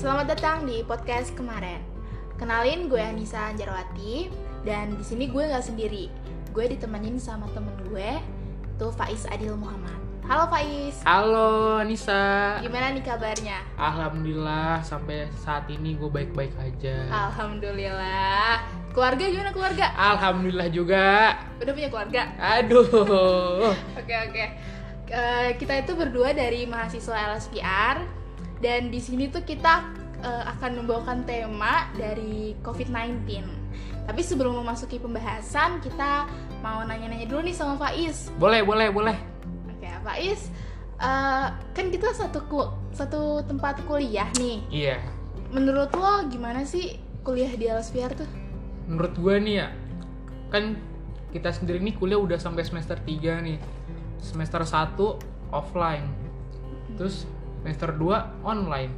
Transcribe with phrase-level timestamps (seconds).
[0.00, 1.76] Selamat datang di podcast kemarin.
[2.40, 4.32] Kenalin gue Anissa Jarwati
[4.64, 6.08] dan di sini gue nggak sendiri.
[6.56, 8.16] Gue ditemenin sama temen gue,
[8.80, 10.00] tuh Faiz Adil Muhammad.
[10.24, 12.56] Halo Faiz, Halo Nisa.
[12.64, 13.60] gimana nih kabarnya?
[13.76, 17.04] Alhamdulillah sampai saat ini gue baik-baik aja.
[17.28, 18.64] Alhamdulillah.
[18.96, 19.84] Keluarga gimana keluarga?
[20.00, 21.36] Alhamdulillah juga.
[21.60, 22.22] Udah punya keluarga?
[22.40, 22.88] Aduh.
[24.00, 24.44] Oke oke.
[25.12, 28.19] Eh, kita itu berdua dari mahasiswa LSPR
[28.60, 29.88] dan di sini tuh kita
[30.20, 33.24] eh, akan membawakan tema dari COVID-19.
[34.04, 36.28] Tapi sebelum memasuki pembahasan, kita
[36.60, 38.28] mau nanya-nanya dulu nih sama Faiz.
[38.36, 39.16] Boleh, boleh, boleh.
[39.70, 40.52] Oke, Faiz,
[41.00, 44.60] eh, kan kita satu ku- satu tempat kuliah nih.
[44.68, 44.96] Iya.
[45.50, 48.28] Menurut lo gimana sih kuliah di LSPR tuh?
[48.86, 49.68] Menurut gue nih ya,
[50.50, 50.74] kan
[51.30, 53.58] kita sendiri nih kuliah udah sampai semester 3 nih.
[54.20, 55.16] Semester 1
[55.54, 56.06] offline.
[56.98, 57.24] Terus
[57.60, 58.92] semester 2 online.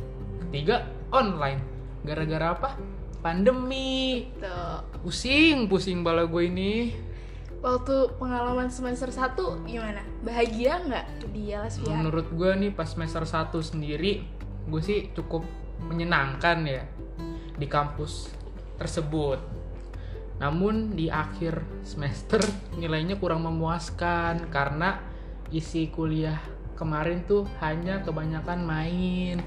[0.46, 1.60] Ketiga online.
[2.06, 2.70] Gara-gara apa?
[3.18, 4.30] Pandemi.
[4.38, 5.02] Tuh.
[5.02, 6.94] Pusing, pusing bala gue ini.
[7.62, 10.02] Waktu pengalaman semester 1 gimana?
[10.22, 11.94] Bahagia nggak di LSPR?
[11.94, 15.42] Menurut gue nih pas semester 1 sendiri gue sih cukup
[15.86, 16.82] menyenangkan ya
[17.58, 18.30] di kampus
[18.78, 19.38] tersebut.
[20.42, 22.42] Namun di akhir semester
[22.74, 24.98] nilainya kurang memuaskan karena
[25.54, 26.42] isi kuliah
[26.74, 29.40] kemarin tuh hanya kebanyakan main.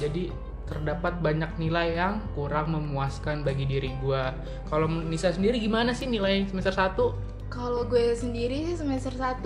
[0.00, 0.32] Jadi
[0.68, 4.24] terdapat banyak nilai yang kurang memuaskan bagi diri gue.
[4.72, 7.52] Kalau Nisa sendiri gimana sih nilai semester 1?
[7.52, 9.44] Kalau gue sendiri sih semester 1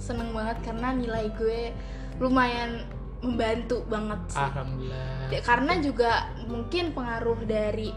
[0.00, 1.70] seneng banget karena nilai gue
[2.18, 2.88] lumayan
[3.22, 4.42] membantu banget sih.
[4.42, 5.30] Alhamdulillah.
[5.30, 6.10] Ya, Karena juga
[6.50, 7.94] mungkin pengaruh dari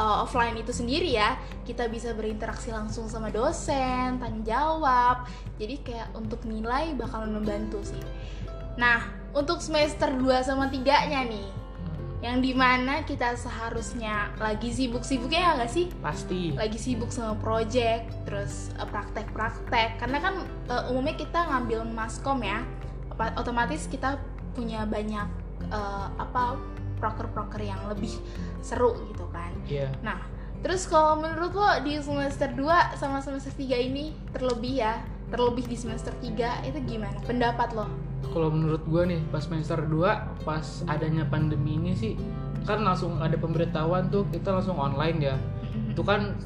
[0.00, 1.36] uh, offline itu sendiri ya.
[1.68, 5.28] Kita bisa berinteraksi langsung sama dosen, tanya jawab.
[5.60, 8.00] Jadi kayak untuk nilai bakalan membantu sih.
[8.80, 9.04] Nah,
[9.36, 11.48] untuk semester 2 sama 3-nya nih.
[12.20, 15.86] Yang di mana kita seharusnya lagi sibuk-sibuknya ya nggak sih?
[16.04, 16.52] Pasti.
[16.52, 20.34] lagi sibuk sama project terus eh, praktek-praktek karena kan
[20.68, 22.60] eh, umumnya kita ngambil maskom ya
[23.40, 24.20] otomatis kita
[24.52, 25.24] punya banyak
[25.72, 26.60] eh, apa
[27.00, 28.12] proker-proker yang lebih
[28.60, 29.50] seru gitu kan.
[29.66, 29.88] Iya.
[30.04, 30.20] nah
[30.60, 35.00] terus kalau menurut lo di semester 2 sama semester 3 ini terlebih ya
[35.32, 37.16] terlebih di semester 3 itu gimana?
[37.24, 37.88] Pendapat lo?
[38.30, 42.14] Kalau menurut gue nih pas semester 2 pas adanya pandemi ini sih
[42.68, 45.36] kan langsung ada pemberitahuan tuh kita langsung online ya.
[45.88, 46.36] Itu kan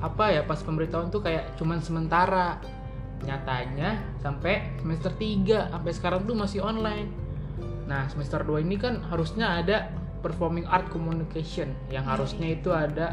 [0.00, 2.56] apa ya pas pemberitahuan tuh kayak cuman sementara.
[3.16, 7.25] Nyatanya sampai semester 3 sampai sekarang tuh masih online
[7.86, 9.88] nah semester 2 ini kan harusnya ada
[10.18, 11.70] performing art communication.
[11.86, 13.06] Yang Iya, harusnya itu ada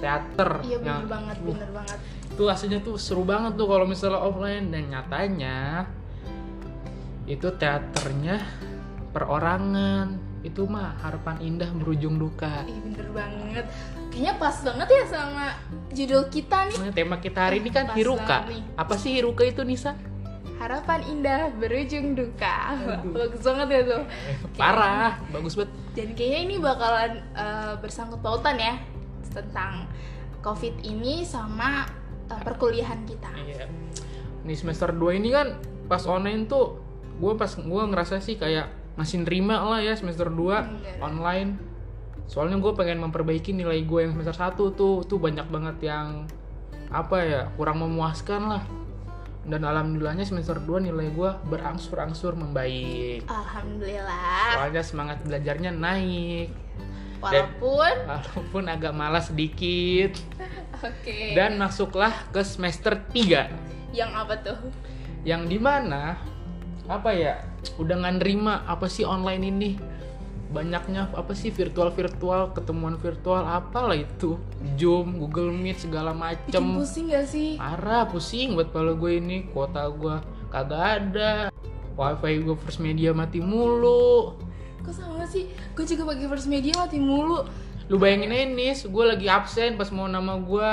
[0.00, 1.98] teater iya bener yang banget uh, bener banget.
[2.30, 4.70] Itu aslinya tuh seru banget tuh kalau misalnya offline.
[4.70, 5.90] Dan nyatanya
[7.26, 8.38] itu teaternya
[9.10, 10.18] perorangan.
[10.40, 12.64] Itu mah harapan indah berujung duka.
[12.64, 13.64] Ih, bener banget.
[14.08, 15.46] Kayaknya pas banget ya sama
[15.92, 16.76] judul kita nih.
[16.80, 18.38] Nah, tema kita hari ini kan Pas hiruka.
[18.72, 19.92] apa sih hiruka itu Nisa
[20.60, 22.76] Harapan indah berujung duka.
[23.16, 24.02] Bagus banget ya tuh.
[24.60, 28.76] parah bagus banget Dan kayaknya ini bakalan eh, bersangkut pautan ya
[29.32, 29.88] tentang
[30.44, 31.88] COVID ini sama
[32.28, 33.32] eh, perkuliahan kita.
[33.40, 33.64] iya
[34.44, 36.80] nih semester 2 ini kan pas online tuh
[37.20, 40.96] gue pas gue ngerasa sih kayak masih nerima lah ya semester 2 Bener.
[41.00, 41.50] online
[42.30, 46.24] soalnya gue pengen memperbaiki nilai gue yang semester 1 tuh tuh banyak banget yang
[46.90, 48.62] apa ya kurang memuaskan lah
[49.40, 54.60] dan alhamdulillahnya semester 2 nilai gue berangsur-angsur membaik Alhamdulillah.
[54.60, 56.52] soalnya semangat belajarnya naik
[57.20, 60.16] Walaupun walaupun agak malas sedikit
[60.88, 61.36] oke.
[61.36, 64.58] dan masuklah ke semester 3 Yang apa tuh?
[65.20, 66.16] yang di mana
[66.88, 67.44] apa ya
[67.76, 69.70] udah nggak nerima apa sih online ini
[70.50, 74.36] banyaknya apa sih virtual virtual ketemuan virtual apalah itu.
[74.74, 77.54] Zoom google meet segala Bikin macem pusing gak sih?
[77.56, 79.46] parah pusing buat kalau gue ini.
[79.54, 80.18] Kuota gue
[80.50, 81.32] kagak ada.
[81.94, 84.34] Wifi gue first media mati mulu.
[84.82, 85.46] Kok sama sih?
[85.78, 87.46] Gue juga pakai first media mati mulu.
[87.90, 90.68] lu bayangin aja nih gue lagi absen pas mau nama gue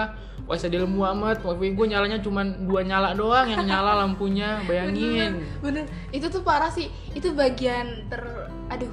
[0.47, 1.43] Waisadil Muhammad.
[1.43, 4.63] Wifi gue nyalanya cuma dua nyala doang yang nyala lampunya.
[4.63, 5.43] Bayangin.
[5.59, 6.87] Bener, itu tuh parah sih.
[7.11, 8.87] Itu bagian ter, aduh,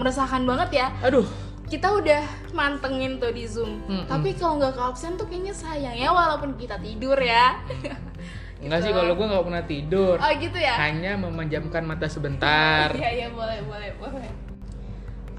[0.00, 0.88] meresahkan banget ya.
[1.04, 1.28] aduh.
[1.70, 3.78] Kita udah mantengin tuh di zoom.
[3.86, 4.10] Mm-mm.
[4.10, 7.62] tapi kalau nggak ke absen tuh kayaknya sayang ya walaupun kita tidur ya.
[8.60, 10.14] Enggak sih kalau gue nggak pernah tidur.
[10.20, 10.74] Oh gitu ya?
[10.76, 12.92] Hanya memejamkan mata sebentar.
[13.00, 14.30] Iya iya boleh boleh boleh.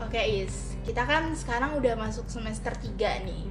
[0.01, 0.73] Oke is.
[0.81, 3.43] Kita kan sekarang udah masuk semester 3 nih.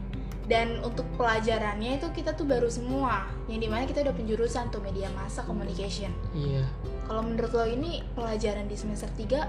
[0.50, 3.30] Dan untuk pelajarannya itu kita tuh baru semua.
[3.46, 6.10] Yang di mana kita udah penjurusan tuh media massa communication.
[6.34, 6.66] Iya.
[7.06, 9.46] Kalau menurut lo ini pelajaran di semester 3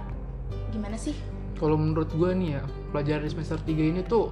[0.69, 1.15] gimana sih
[1.57, 2.63] kalau menurut gue nih ya
[2.93, 4.31] pelajaran semester 3 ini tuh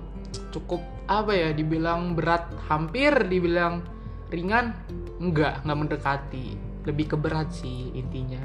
[0.53, 3.81] cukup apa ya dibilang berat hampir dibilang
[4.29, 4.77] ringan?
[5.19, 6.47] Enggak nggak mendekati.
[6.87, 8.41] Lebih ke berat sih intinya.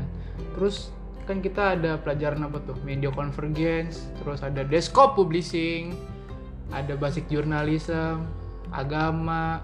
[0.56, 0.90] Terus
[1.24, 2.76] kan kita ada pelajaran apa tuh?
[2.84, 5.96] Media convergence terus ada desktop publishing
[6.72, 8.24] ada basic journalism
[8.74, 9.60] agama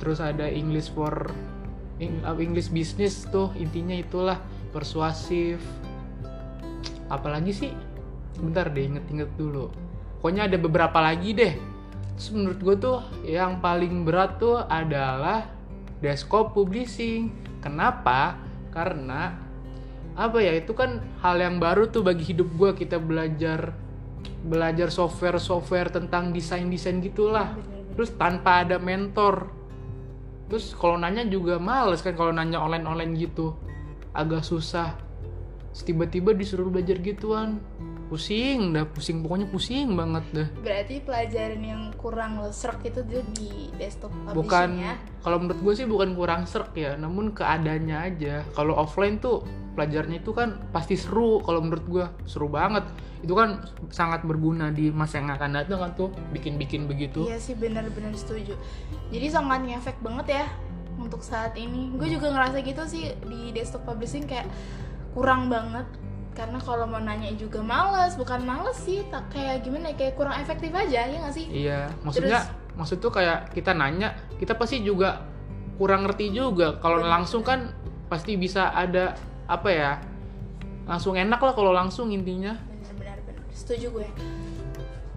[0.00, 1.30] terus ada English for
[2.00, 4.40] Eng- English business tuh intinya itulah
[4.72, 5.60] persuasif
[7.10, 7.72] apalagi sih?
[8.38, 9.68] Bentar deh inget-inget dulu.
[10.22, 11.54] Pokoknya ada beberapa lagi deh.
[12.16, 15.50] Terus menurut gue tuh yang paling berat tuh adalah
[15.98, 17.34] desktop publishing.
[17.60, 18.38] Kenapa?
[18.70, 19.36] Karena
[20.14, 23.72] apa ya itu kan hal yang baru tuh bagi hidup gue kita belajar
[24.44, 27.56] belajar software software tentang desain desain gitulah
[27.94, 29.48] terus tanpa ada mentor.
[30.50, 33.54] Terus kalau nanya juga males kan kalau nanya online online gitu.
[34.10, 34.98] Agak susah
[35.74, 37.62] tiba-tiba disuruh belajar gituan.
[38.10, 39.22] Pusing dah pusing.
[39.22, 40.48] Pokoknya pusing banget dah.
[40.66, 44.68] Berarti pelajaran yang kurang lo serk itu dia di desktop publishing bukan.
[44.82, 44.94] ya.
[45.22, 46.98] kalau menurut gue sih bukan kurang serk ya.
[46.98, 48.42] Namun keadaannya aja.
[48.50, 49.46] Kalau offline tuh
[49.78, 52.82] pelajarnya itu kan pasti seru kalau menurut gue seru banget.
[53.22, 53.62] Itu kan
[53.94, 56.10] sangat berguna di masa yang akan datang kan tuh.
[56.34, 57.30] Bikin-bikin begitu.
[57.30, 58.58] Iya sih benar-benar setuju.
[59.14, 60.46] Jadi sangat ngefek banget ya
[60.98, 61.94] untuk saat ini.
[61.94, 64.50] Gue juga ngerasa gitu sih di desktop publishing kayak
[65.14, 65.86] kurang banget
[66.30, 70.34] karena kalau mau nanya juga males, bukan males sih, tak kayak gimana ya, kayak kurang
[70.38, 71.46] efektif aja ya nggak sih?
[71.50, 72.40] Iya, maksudnya
[72.78, 75.26] maksud tuh kayak kita nanya, kita pasti juga
[75.76, 76.78] kurang ngerti juga.
[76.78, 77.74] Kalau langsung kan
[78.08, 79.18] pasti bisa ada
[79.50, 79.92] apa ya?
[80.86, 82.56] Langsung enak lah kalau langsung intinya.
[82.56, 83.44] Benar-benar benar.
[83.52, 84.08] Setuju gue.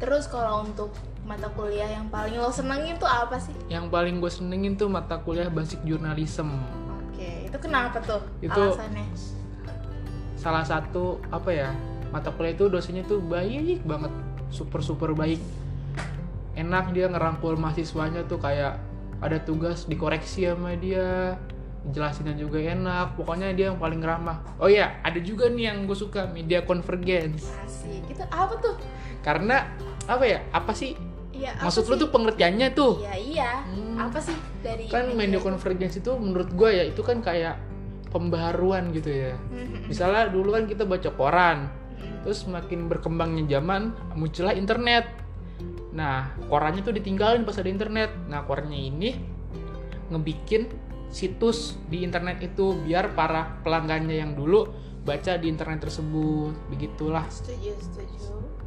[0.01, 0.91] Terus kalau untuk
[1.23, 3.55] mata kuliah yang paling lo senengin tuh apa sih?
[3.71, 6.51] Yang paling gue senengin tuh mata kuliah basic journalism.
[7.07, 9.07] Oke, itu kenapa tuh Itu- alasannya?
[10.43, 11.71] Salah satu apa ya?
[12.11, 14.11] Mata kuliah itu dosennya tuh baik banget,
[14.51, 15.39] super super baik.
[16.59, 18.75] Enak dia ngerangkul mahasiswanya tuh kayak
[19.23, 21.39] ada tugas dikoreksi sama dia,
[21.95, 23.15] jelasinnya juga enak.
[23.15, 24.43] Pokoknya dia yang paling ramah.
[24.59, 27.47] Oh iya, ada juga nih yang gue suka media convergence.
[27.63, 28.03] Asik.
[28.11, 28.75] Itu apa tuh?
[29.23, 29.71] Karena
[30.11, 30.43] apa ya?
[30.51, 30.93] Apa sih?
[31.33, 32.01] Iya, apa Maksud lu sih?
[32.03, 33.01] tuh pengertiannya tuh?
[33.01, 33.51] Iya, iya.
[33.63, 33.95] Hmm.
[33.95, 37.57] Apa sih dari Kan media convergence itu menurut gue ya itu kan kayak
[38.13, 39.33] pembaharuan gitu ya.
[39.35, 39.89] Mhm.
[39.89, 41.67] Misalnya dulu kan kita baca koran,
[42.21, 45.09] terus makin berkembangnya zaman muncullah internet.
[45.93, 48.13] Nah, korannya tuh ditinggalin pas ada internet.
[48.29, 49.09] Nah, korannya ini
[50.13, 50.69] ngebikin
[51.13, 54.69] situs di internet itu biar para pelanggannya yang dulu
[55.05, 56.53] baca di internet tersebut.
[56.73, 57.25] Begitulah.
[57.29, 58.13] Setuju, setuju.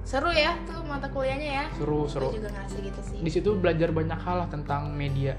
[0.06, 1.66] Seru ya tuh mata kuliahnya ya.
[1.74, 2.30] Seru, seru.
[2.30, 3.18] Gue juga ngerasa gitu sih.
[3.18, 5.34] Di situ belajar banyak hal lah tentang media.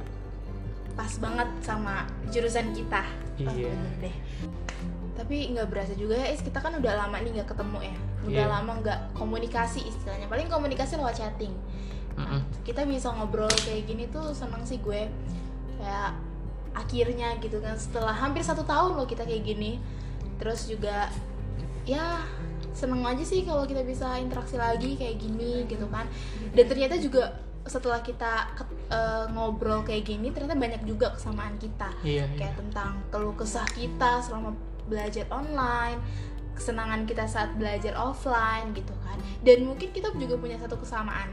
[0.97, 3.05] Pas banget sama jurusan kita.
[3.37, 3.69] Iya.
[4.01, 4.15] deh.
[5.13, 6.41] Tapi nggak berasa juga ya, Is.
[6.41, 7.95] Kita kan udah lama nih nggak ketemu ya.
[8.25, 8.53] Udah Iya.
[8.59, 10.25] lama nggak komunikasi istilahnya.
[10.25, 11.53] Paling komunikasi lewat chatting.
[12.17, 12.41] Mm-mm.
[12.65, 15.05] Kita bisa ngobrol kayak gini tuh seneng sih gue.
[15.77, 16.17] Kayak
[16.73, 19.77] akhirnya gitu kan setelah hampir satu tahun loh kita kayak gini.
[20.41, 21.09] Terus juga
[21.85, 22.25] ya
[22.77, 26.09] seneng aja sih kalau kita bisa interaksi lagi kayak gini gitu kan.
[26.53, 31.91] Dan ternyata juga setelah kita ke- eh, ngobrol kayak gini ternyata banyak juga kesamaan kita.
[32.01, 32.35] Iya, iya.
[32.35, 34.55] kayak tentang keluh kesah kita selama
[34.87, 35.99] belajar online
[36.57, 39.19] kesenangan kita saat belajar offline gitu kan.
[39.45, 41.29] Dan mungkin kita juga punya satu kesamaan.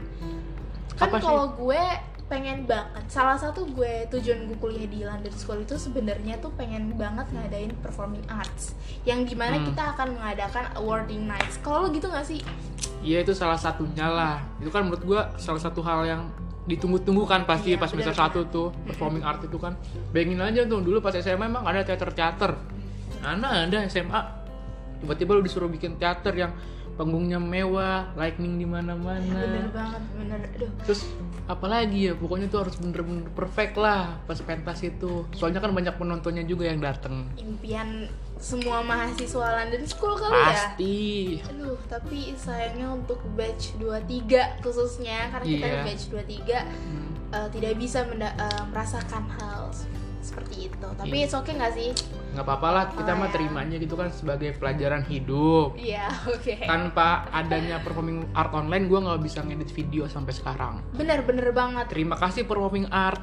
[0.95, 1.83] Kan kalau gue
[2.25, 6.97] pengen banget salah satu gue tujuan gue kuliah di London School itu sebenarnya tuh pengen
[6.97, 8.73] banget ngadain performing arts
[9.05, 9.69] yang di mana Hmm.
[9.69, 12.41] kita akan mengadakan awarding nights kalau lo gitu gak sih
[13.05, 14.41] Iya itu salah satunya lah.
[14.57, 16.21] Itu kan menurut gua salah satu hal yang
[16.65, 18.17] ditunggu-tunggu kan pasti Iya, pas semester.
[18.17, 19.77] 1 tuh performing art itu kan.
[20.09, 22.57] Bayangin aja tuh dulu pas SMA emang ada teater-teater.
[23.21, 24.17] Mana ada SMA
[24.97, 26.57] tiba-tiba lu disuruh bikin teater yang
[26.95, 29.69] panggungnya mewah, lightning di bener mana-mana.
[29.69, 31.01] banget bener aduh Terus
[31.45, 35.25] apalagi ya pokoknya tuh harus bener-bener perfect lah pas pentas itu.
[35.31, 37.29] Soalnya kan banyak penontonnya juga yang dateng.
[37.35, 40.97] impian semua mahasiswa London School kali ya Pasti.
[41.47, 45.73] Aduh, tapi sayangnya untuk batch 23 khususnya karena kita Iya.
[45.73, 47.07] di batch 23 Hmm.
[47.31, 49.71] eh, tidak bisa menda- eh, merasakan hal
[50.25, 50.87] seperti itu.
[50.89, 51.23] Tapi Iya.
[51.23, 51.91] it's okay nggak sih?
[52.35, 53.31] nggak apa-apa lah kita Oh, mah ya.
[53.31, 55.77] terimanya gitu kan sebagai pelajaran hidup.
[55.77, 56.55] Iya, oke.
[56.61, 61.85] tanpa adanya performing art online gue nggak bisa ngedit video sampai sekarang Bener bener banget.
[61.93, 63.21] terima kasih performing art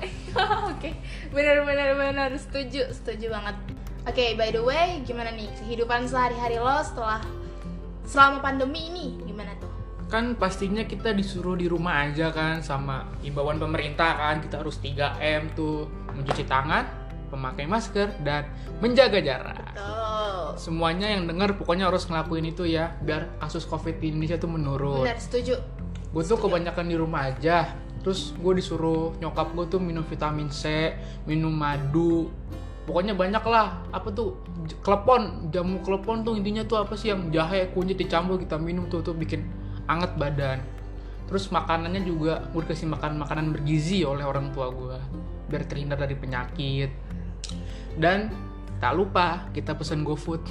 [0.71, 0.95] Oke,
[1.29, 3.57] bener bener bener setuju setuju banget.
[4.03, 7.21] Oke, by the way, gimana nih kehidupan sehari-hari lo setelah
[8.03, 9.72] selama pandemi ini gimana tuh?
[10.13, 15.57] Kan pastinya kita disuruh di rumah aja kan sama imbauan pemerintah kan kita harus 3M
[15.57, 16.85] tuh mencuci tangan
[17.33, 18.45] memakai masker dan
[18.85, 19.73] menjaga jarak.
[20.61, 25.01] Semuanya yang denger pokoknya harus ngelakuin itu ya biar kasus covid di Indonesia tuh menurun.
[25.01, 25.57] Benar setuju.
[26.13, 27.73] Gue tuh kebanyakan di rumah aja
[28.05, 30.93] terus gue disuruh nyokap gue tuh minum vitamin C
[31.25, 32.29] minum madu.
[32.85, 34.37] Pokoknya banyak lah apa tuh
[34.85, 39.01] klepon jamu klepon tuh intinya tuh apa sih yang jahe kunyit dicampur kita minum tuh
[39.01, 40.59] tuh bikin anget badan.
[41.27, 44.99] Terus makanannya juga gue dikasih makan makanan bergizi oleh orang tua gue
[45.49, 46.91] biar terhindar dari penyakit.
[47.97, 48.33] Dan
[48.83, 50.43] tak lupa kita pesen GoFood.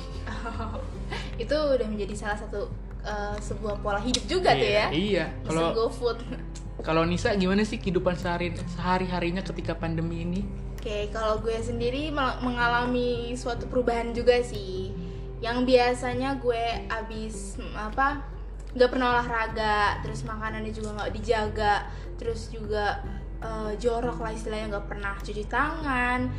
[1.43, 2.71] Itu udah menjadi salah satu
[3.03, 5.25] eh, sebuah pola hidup juga tuh ya iya.
[5.43, 6.17] kalau GoFood.
[6.87, 10.41] kalau Nisa gimana sih kehidupan sehari sehari harinya ketika pandemi ini?
[10.81, 12.09] Oke, kalau gue sendiri
[12.41, 14.89] mengalami suatu perubahan juga sih.
[15.37, 18.25] Yang biasanya gue abis apa
[18.71, 21.75] nggak pernah olahraga, terus makanannya juga nggak dijaga,
[22.15, 23.03] terus juga
[23.43, 26.31] eh, jorok lah istilahnya nggak pernah cuci tangan,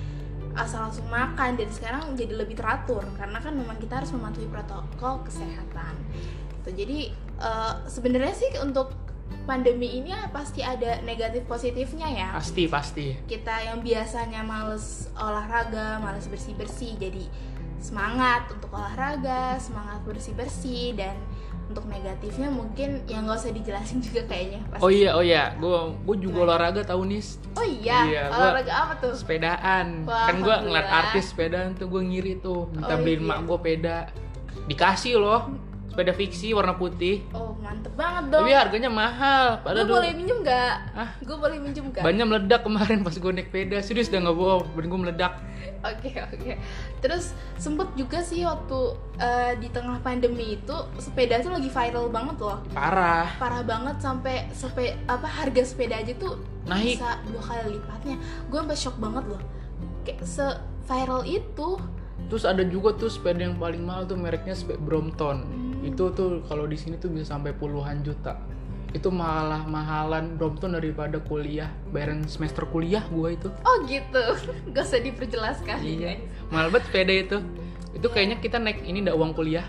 [0.57, 1.61] asal langsung makan.
[1.61, 5.95] Dan sekarang jadi lebih teratur karena kan memang kita harus mematuhi protokol kesehatan.
[6.61, 6.71] Gitu.
[6.73, 6.99] Jadi
[7.41, 8.97] eh, sebenarnya sih untuk
[9.43, 15.99] pandemi ini ya pasti ada negatif positifnya ya pasti pasti kita yang biasanya males olahraga,
[15.99, 17.25] males bersih-bersih jadi
[17.83, 21.19] semangat untuk olahraga, semangat bersih-bersih dan
[21.73, 24.83] untuk negatifnya mungkin yang nggak usah dijelasin juga kayaknya pasti.
[24.83, 25.45] oh iya oh iya.
[25.57, 25.73] Gue
[26.05, 27.41] gue juga olahraga tahu nis.
[27.53, 29.13] Oh iya, Iya, gua- olahraga apa tuh?
[29.13, 29.87] sepedaan.
[30.05, 32.69] Wah, kan gue ngeliat artis sepedaan tuh gue ngiri tuh.
[32.71, 33.29] Minta Oh, beliin iya.
[33.29, 33.99] mak gue peda.
[34.63, 38.43] Dikasih loh sepeda fiksi warna putih Oh mantep banget dong.
[38.43, 40.75] tapi harganya mahal Gue padahal dulu boleh minjem nggak?
[41.21, 42.01] Gue boleh minjem nggak?
[42.01, 45.33] banyak meledak kemarin pas gue naik sepeda serius udah nggak bohong badan gue meledak
[45.83, 46.53] Oke oke.
[46.99, 47.25] Terus
[47.57, 48.79] sempet juga sih waktu
[49.17, 52.63] eh, di tengah pandemi itu sepeda tuh lagi viral banget loh.
[52.71, 56.97] parah parah banget sampai sampai apa harga sepeda aja tuh Naik.
[56.97, 58.15] bisa dua kali lipatnya
[58.47, 59.43] gue sampai shock banget loh
[60.03, 60.47] kayak se
[60.83, 61.69] viral itu
[62.27, 65.72] terus ada juga tuh sepeda yang paling mahal tuh mereknya sepeda Brompton Hmm.
[65.83, 68.39] Itu tuh kalau di sini tuh bisa sampai puluhan juta.
[68.95, 73.51] Itu malah mahalan Brompton daripada kuliah bayaran semester kuliah gua itu.
[73.67, 74.23] Oh gitu.
[74.73, 76.23] Gak usah diperjelaskan iya.
[76.55, 77.39] mahal banget sepeda itu.
[77.93, 79.67] Itu kayaknya kita naik ini ndak uang kuliah.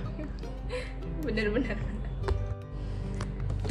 [1.26, 1.82] Bener-bener.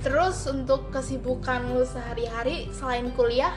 [0.02, 3.54] Terus untuk kesibukan lu sehari-hari selain kuliah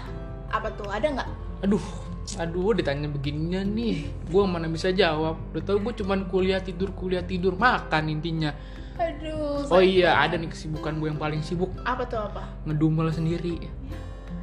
[0.54, 0.86] apa tuh?
[0.86, 1.30] Ada nggak?
[1.66, 4.10] Aduh aduh ditanya beginian nih.
[4.34, 5.38] Gua mana bisa jawab?
[5.54, 8.50] Udah tau gue cuman kuliah tidur kuliah tidur makan intinya.
[8.98, 11.70] Aduh oh iya ada nih kesibukan gue yang paling sibuk.
[11.86, 12.48] Apa tuh apa?
[12.66, 13.70] Ngedumel sendiri.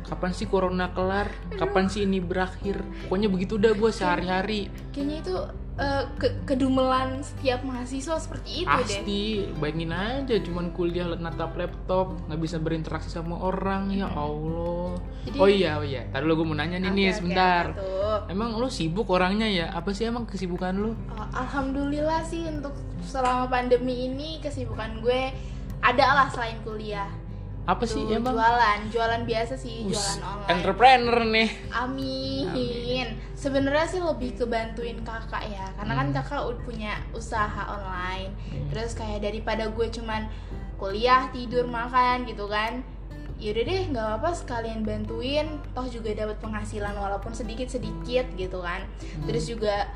[0.06, 1.32] Kapan sih corona kelar?
[1.56, 2.84] Kapan sih ini berakhir?
[3.08, 4.68] Pokoknya begitu dah gue sehari-hari.
[4.92, 5.34] kayaknya itu
[5.74, 9.22] eh, ke- kedumelan setiap mahasiswa seperti itu deh pasti.
[9.56, 15.00] Bayangin aja cuman kuliah natap laptop nggak bisa berinteraksi sama orang ya allah.
[15.24, 16.04] Jadi- oh iya oh iya.
[16.06, 18.18] Tadi lo gue mau nanya nih Oke, nih sebentar tuh?
[18.28, 19.66] emang lo sibuk orangnya ya?
[19.70, 25.32] Apa sih emang kesibukan lo Uh, Alhamdulillah sih untuk selama pandemi ini kesibukan gue
[25.80, 27.08] ada lah selain kuliah.
[27.62, 30.50] Apa sih Tuh, emang jualan, jualan biasa sih, Us, jualan online.
[30.50, 33.06] entrepreneur nih Amin.
[33.34, 36.14] Sebenarnya sih lebih kebantuin kakak ya, karena kan Hmm.
[36.14, 38.30] kakak udah punya usaha online.
[38.50, 38.70] Hmm.
[38.70, 40.30] Terus kayak daripada gue cuman
[40.78, 42.86] kuliah, tidur, makan gitu kan.
[43.42, 48.86] Yaudah deh, nggak apa-apa sekalian bantuin, toh juga dapat penghasilan walaupun sedikit-sedikit gitu kan.
[48.86, 49.26] Hmm.
[49.26, 49.90] Terus juga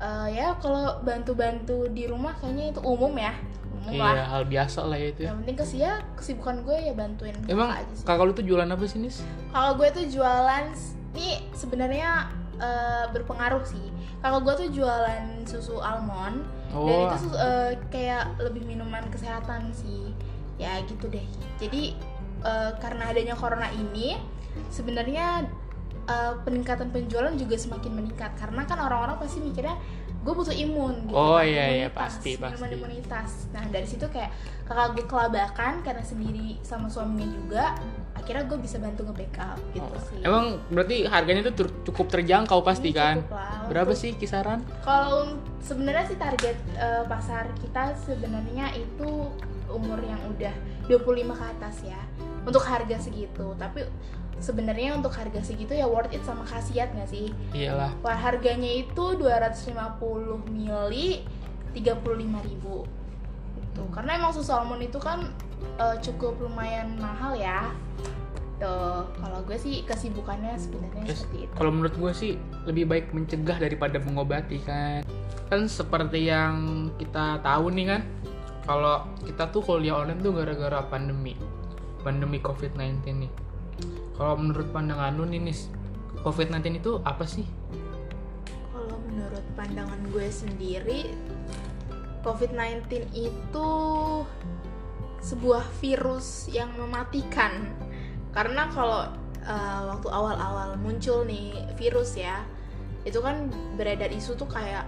[0.00, 3.36] eh, ya kalau bantu-bantu di rumah kayaknya itu umum ya,
[3.82, 4.26] umum iya lah.
[4.28, 5.28] hal biasa lah ya itu ya.
[5.28, 8.04] Yang penting kes ya kesibukan gue ya bantuin emang kakak aja sih.
[8.06, 9.16] kakak lu tuh jualan apa sih nis
[9.50, 10.64] Kalau gue tuh jualan
[11.12, 12.10] ini sebenarnya
[12.56, 13.86] eh, berpengaruh sih.
[14.18, 19.74] Kalau gue tuh jualan susu almond dan oh itu sus- eh, kayak lebih minuman kesehatan
[19.74, 20.14] sih.
[20.56, 21.26] Ya gitu deh.
[21.58, 21.92] Jadi
[22.40, 24.14] eh, karena adanya corona ini
[24.68, 25.44] sebenarnya
[26.06, 29.74] eh, peningkatan penjualan juga semakin meningkat karena kan orang-orang pasti mikirnya
[30.22, 32.74] gue butuh imun gitu Oh, kan, iya, iya, imunitas, pasti, minuman pasti.
[32.74, 34.30] imunitas nah dari situ kayak
[34.62, 37.64] kakak gue kelabakan karena sendiri sama suaminya juga
[38.12, 42.88] akhirnya gue bisa bantu nge-backup gitu Oh, sih Emang berarti harganya tuh cukup terjangkau pasti
[42.88, 43.16] Ini kan?
[43.18, 44.62] cukup lah Berapa sih kisaran?
[44.80, 45.26] kalau
[45.58, 49.26] sebenarnya sih target eh, pasar kita sebenarnya itu
[49.66, 50.54] umur yang udah
[50.86, 51.02] 25
[51.32, 51.98] ke atas ya
[52.42, 53.82] untuk harga segitu tapi
[54.42, 57.94] sebenarnya untuk harga segitu ya worth it sama khasiat nggak sih Iyalah.
[58.02, 59.70] Wah, harganya itu 250
[60.50, 61.22] mili
[61.72, 62.84] 35.000 ribu
[63.56, 63.82] gitu.
[63.94, 65.30] karena emang susu almond itu kan
[65.78, 67.70] eh, cukup lumayan mahal ya
[68.58, 71.24] tuh kalau gue sih kesibukannya sebenarnya Yes.
[71.24, 72.32] seperti itu Kalau menurut gue sih
[72.62, 75.02] lebih baik mencegah daripada mengobati kan.
[75.50, 76.54] Kan seperti yang
[76.94, 78.02] kita tahu nih kan,
[78.62, 81.34] kalau kita tuh kuliah online tuh gara-gara pandemi,
[82.00, 83.32] pandemi COVID-19 nih.
[84.16, 85.72] Kalau menurut pandangan lu nih, Nis,
[86.22, 87.46] COVID-19 itu apa sih?
[88.72, 91.00] kalau menurut pandangan gue sendiri
[92.26, 93.70] COVID-19 itu
[95.22, 97.66] sebuah virus yang mematikan.
[98.30, 99.10] Karena kalau
[99.42, 102.46] uh, waktu awal-awal muncul nih virus ya
[103.02, 104.86] itu kan beredar isu tuh kayak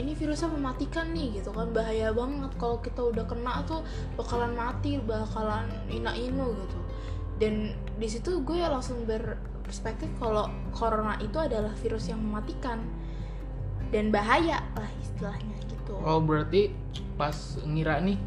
[0.00, 1.68] ini virusnya mematikan nih gitu kan.
[1.76, 3.84] Bahaya banget kalau kita udah kena tuh
[4.16, 6.78] bakalan mati bakalan ina inu gitu.
[7.36, 12.82] Dan di situ gue ya langsung berperspektif kalau corona itu adalah virus yang mematikan
[13.94, 15.94] dan bahaya lah istilahnya gitu.
[16.02, 16.74] Oh berarti
[17.14, 18.18] pas ngira nih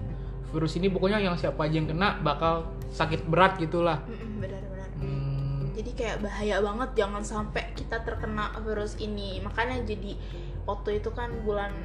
[0.55, 3.99] virus ini pokoknya yang siapa aja yang kena bakal sakit berat gitulah.
[4.39, 4.87] Benar-benar.
[4.95, 5.75] Hmm.
[5.75, 9.43] jadi kayak bahaya banget jangan sampai kita terkena virus ini.
[9.43, 10.15] Makanya jadi
[10.63, 11.75] waktu itu kan bulan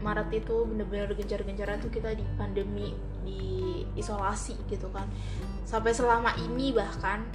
[0.00, 2.94] Maret itu bener-bener gencar-gencaran tuh kita di pandemi
[3.26, 5.10] di isolasi gitu kan.
[5.66, 7.26] Sampai selama ini bahkan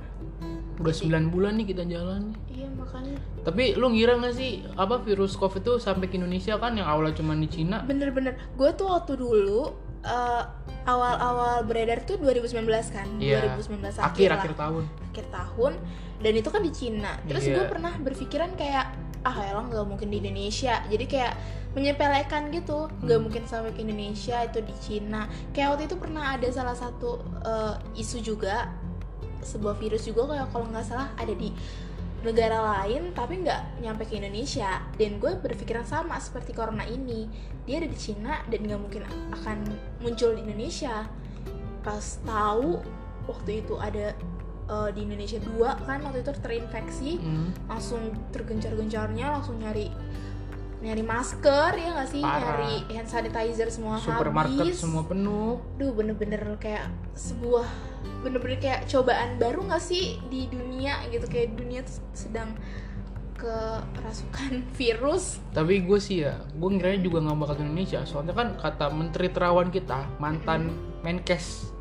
[0.75, 3.15] udah sembilan bulan nih kita jalan iya makanya.
[3.41, 7.15] Tapi lu ngira gak sih apa virus covid tuh sampai ke Indonesia kan yang awalnya
[7.15, 7.79] cuma di Cina?
[7.81, 8.35] Bener-bener.
[8.53, 10.43] Gue tuh waktu dulu uh,
[10.85, 13.55] awal-awal beredar tuh 2019 kan Iya.
[13.55, 14.37] 2019 akhir akhir lah.
[14.37, 14.83] akhir tahun.
[15.09, 15.73] Akhir tahun
[16.17, 17.11] dan itu kan di Cina.
[17.23, 17.53] Terus Iya.
[17.53, 18.85] gue pernah berpikiran kayak
[19.23, 20.83] ah elang nggak mungkin di Indonesia.
[20.85, 21.33] Jadi kayak
[21.73, 22.87] menyepelekan gitu.
[22.99, 23.25] Nggak Hmm.
[23.25, 25.25] mungkin sampai ke Indonesia itu di Cina.
[25.51, 28.69] Kayak waktu itu pernah ada salah satu eh, isu juga
[29.45, 31.53] sebuah virus juga kayak kalau nggak salah ada di
[32.25, 34.81] negara lain tapi nggak nyampe ke Indonesia.
[34.97, 37.29] Dan gue berpikiran sama seperti corona ini.
[37.69, 39.57] Dia ada di Cina dan nggak mungkin akan
[40.01, 41.05] muncul di Indonesia.
[41.85, 42.81] Pas tahu
[43.29, 44.17] waktu itu ada
[44.65, 47.53] eh, di Indonesia dua kan waktu itu terinfeksi Hmm.
[47.69, 48.01] langsung
[48.33, 49.93] tergencar-gencarnya langsung nyari
[50.85, 52.21] nyari masker ya nggak sih?
[52.21, 52.61] Parah.
[52.61, 55.57] nyari hand sanitizer semua supermarket habis semua penuh.
[55.81, 57.65] Duh bener-bener kayak sebuah
[58.21, 61.25] bener-bener kayak cobaan baru nggak sih di dunia gitu?
[61.25, 62.53] Kayak dunia tuh sedang
[63.35, 65.41] kerasukan virus.
[65.57, 67.99] Tapi gue sih ya gue ngiranya juga nggak bakal ke Indonesia.
[68.05, 70.69] Soalnya kan kata menteri terawan kita mantan
[71.01, 71.73] Menkes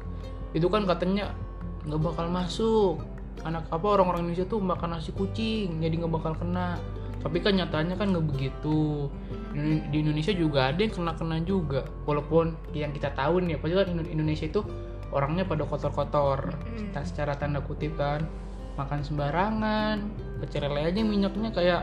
[0.57, 1.37] itu kan katanya
[1.85, 3.05] nggak bakal masuk.
[3.45, 3.85] Anak apa?
[3.85, 6.81] Orang-orang Indonesia tuh makan nasi kucing jadi nggak bakal kena
[7.25, 9.09] tapi kan nyatanya kan nggak begitu.
[9.57, 11.89] Di- Indonesia juga ada yang kena-kena juga.
[12.05, 14.61] Walaupun yang kita tahu nih padahal kan Indo- Indonesia itu
[15.09, 16.53] orangnya pada kotor-kotor.
[16.69, 16.93] Mm.
[17.01, 18.29] Secara tanda kutip kan.
[18.77, 19.97] Makan sembarangan
[20.43, 21.83] pecel lele aja minyaknya kayak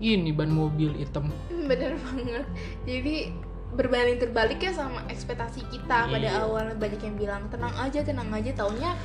[0.00, 1.28] ini ban mobil hitam.
[1.50, 2.46] Bener banget.
[2.88, 3.36] Jadi
[3.70, 6.42] berbanding terbalik ya sama ekspektasi kita pada Iya.
[6.42, 8.50] awalnya banyak yang bilang tenang aja tenang aja.
[8.56, 8.96] Taunya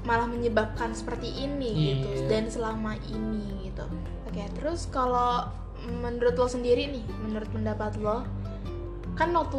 [0.00, 2.08] malah menyebabkan seperti ini gitu.
[2.08, 2.24] Iya.
[2.32, 3.84] dan selama ini gitu
[4.30, 5.50] oke terus kalau
[6.00, 8.22] menurut lo sendiri nih menurut pendapat lo
[9.18, 9.58] kan waktu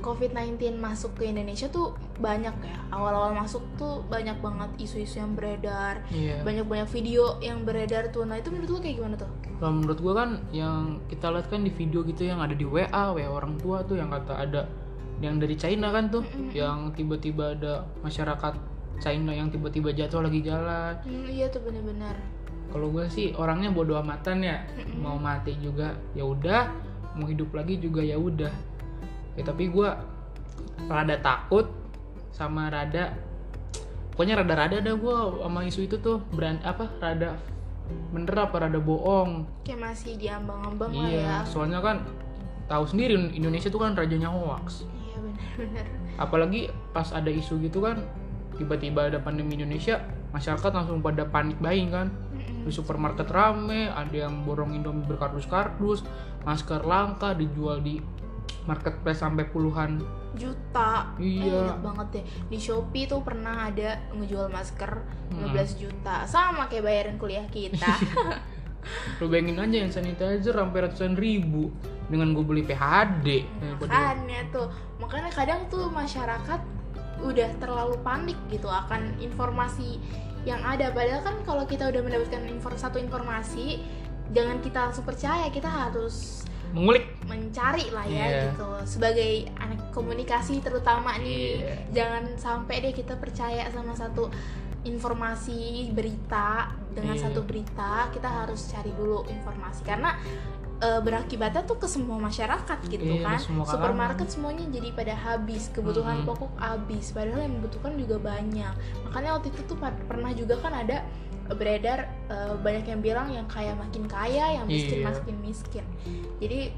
[0.00, 2.78] COVID-19 masuk ke Indonesia tuh banyak ya.
[2.92, 6.40] Awal-awal masuk tuh banyak banget isu-isu yang beredar iya.
[6.44, 8.28] banyak-banyak video yang beredar tuh.
[8.28, 9.30] Nah itu menurut lo kayak gimana tuh?
[9.56, 13.16] Kalau menurut gua kan yang kita lihat kan di video gitu yang ada di WA
[13.16, 14.62] WA orang tua tuh yang kata ada
[15.24, 16.52] yang dari China kan tuh Mm-mm.
[16.52, 18.52] yang tiba-tiba ada masyarakat
[19.00, 20.96] China yang tiba-tiba jatuh lagi jalan.
[21.04, 22.16] Hmm, iya tuh bener-bener
[22.72, 24.64] kalau gue sih orangnya bodoh amatan ya.
[24.98, 26.70] Mau mati juga ya udah.
[27.16, 28.52] Mau hidup lagi juga ya udah.
[29.36, 29.88] Ya tapi gue
[30.88, 31.68] rada takut
[32.32, 33.16] sama rada
[34.12, 36.20] pokoknya rada-rada dah gue sama isu itu tuh.
[36.32, 37.38] Brand apa rada
[38.10, 39.46] bener apa rada bohong.
[39.62, 41.14] Kayak masih diambang-ambang lah ya.
[41.22, 42.02] iya soalnya kan
[42.66, 44.82] tahu sendiri Indonesia tuh kan rajanya hoax.
[44.90, 48.00] Iya benar-benar apalagi pas ada isu gitu kan
[48.56, 50.00] tiba-tiba ada pandemi Indonesia
[50.32, 52.08] masyarakat langsung pada panik buying kan
[52.66, 56.02] di supermarket rame ada yang borong indomie berkardus-kardus
[56.42, 58.02] masker langka dijual di
[58.66, 60.02] marketplace sampai puluhan
[60.34, 61.14] juta.
[61.22, 61.70] Iya.
[61.70, 64.92] Eh, banget deh di Shopee tuh pernah ada ngejual masker
[65.26, 65.54] Hmm.
[65.54, 66.22] 15 juta.
[66.26, 67.86] Sama kayak bayaran kuliah kita.
[69.18, 71.74] Lu bayangin aja yang sanitizer sampai ratusan ribu
[72.06, 74.66] dengan gue beli PHD daripada makanya tuh
[75.02, 76.60] makanya kadang tuh masyarakat
[77.18, 79.98] udah terlalu panik gitu akan informasi
[80.46, 83.82] yang ada padahal kan kalau kita udah mendapatkan infor- satu informasi
[84.30, 88.40] jangan kita langsung percaya kita harus mengulik mencari lah ya Iya.
[88.48, 91.74] gitu sebagai anak komunikasi terutama nih Iya.
[91.92, 94.30] jangan sampai deh kita percaya sama satu
[94.86, 97.26] informasi berita dengan Iya.
[97.26, 100.14] satu berita kita harus cari dulu informasi karena
[100.76, 103.38] e, berakibatnya tuh ke semua masyarakat gitu Iya, kan.
[103.40, 106.28] semua supermarket semuanya jadi pada habis kebutuhan Mm-mm.
[106.28, 108.74] pokok habis padahal yang membutuhkan juga banyak.
[109.04, 111.04] Makanya waktu itu tuh pernah juga kan ada
[111.46, 115.14] beredar e, banyak yang bilang yang kaya makin kaya yang miskin Iya.
[115.14, 115.84] makin miskin.
[116.42, 116.74] Jadi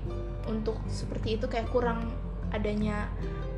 [0.47, 2.09] untuk seperti itu kayak kurang
[2.49, 3.09] adanya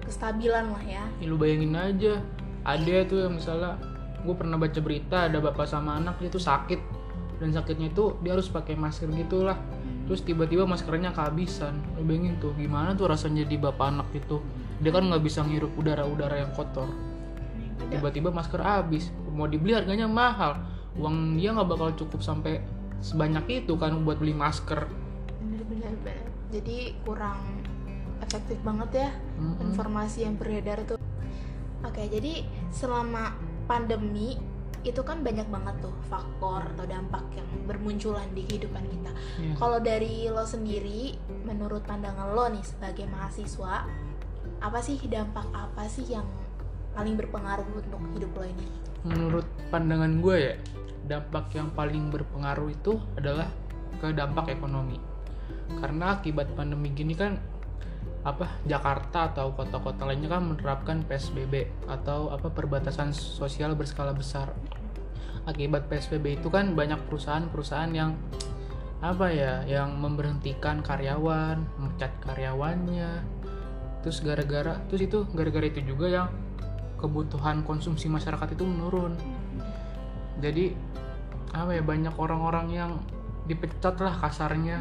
[0.03, 1.05] kestabilan lah ya.
[1.18, 2.18] Ya, lu bayangin aja.
[2.62, 3.79] Ada tuh yang misalnya
[4.20, 6.81] gue pernah baca berita ada bapak sama anak dia tuh sakit.
[7.40, 9.57] Dan sakitnya itu dia harus pakai masker gitulah
[10.11, 11.79] terus tiba-tiba maskernya kehabisan.
[11.94, 14.42] Lu bayangin tuh gimana tuh rasanya di bapak anak itu?
[14.83, 16.90] Dia kan nggak bisa ngirup udara-udara yang kotor.
[17.94, 19.14] Tiba-tiba masker habis.
[19.31, 20.59] Mau dibeli harganya mahal.
[20.99, 22.59] Uang dia nggak bakal cukup sampai
[22.99, 24.90] sebanyak itu kan buat beli masker.
[25.46, 26.27] Bener-bener bener.
[26.59, 27.38] Jadi kurang
[28.18, 29.11] efektif banget ya
[29.62, 30.99] informasi yang beredar tuh.
[31.87, 32.42] Oke jadi
[32.75, 33.38] selama
[33.70, 34.42] pandemi
[34.80, 39.12] itu kan banyak banget tuh faktor atau dampak yang bermunculan di kehidupan kita.
[39.40, 39.54] Iya.
[39.60, 43.84] kalau dari lo sendiri menurut pandangan lo nih sebagai mahasiswa
[44.60, 46.24] apa sih dampak apa sih yang
[46.96, 48.68] paling berpengaruh untuk hidup lo ini?
[49.04, 50.54] Menurut pandangan gue ya
[51.08, 53.48] dampak yang paling berpengaruh itu adalah
[54.00, 55.00] ke dampak ekonomi.
[55.80, 57.38] Karena akibat pandemi gini kan
[58.20, 64.52] apa Jakarta atau kota-kota lainnya kan menerapkan PSBB atau apa perbatasan sosial berskala besar.
[65.48, 68.12] Akibat PSBB itu kan banyak perusahaan-perusahaan yang
[69.00, 73.24] apa ya yang memberhentikan karyawan mecat karyawannya.
[74.04, 76.28] Terus gara-gara terus itu gara-gara itu juga yang
[77.00, 79.16] kebutuhan konsumsi masyarakat itu menurun.
[80.44, 80.76] Jadi
[81.56, 82.92] apa ya banyak orang-orang yang
[83.50, 84.78] dipecat lah kasarnya.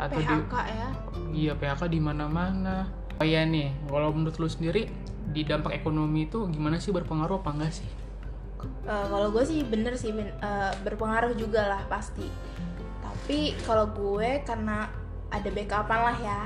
[0.00, 0.88] Atau di PHK ya.
[1.36, 2.88] Iya PHK di mana-mana.
[3.20, 4.88] Oh iya nih kalau menurut lu sendiri
[5.32, 6.96] di dampak ekonomi itu gimana sih?
[6.96, 7.88] Berpengaruh apa enggak sih?
[8.88, 12.24] Eh, kalau gue sih bener sih eh, berpengaruh juga lah pasti.
[13.04, 14.88] Tapi kalau gue karena
[15.28, 16.40] ada backupan lah ya.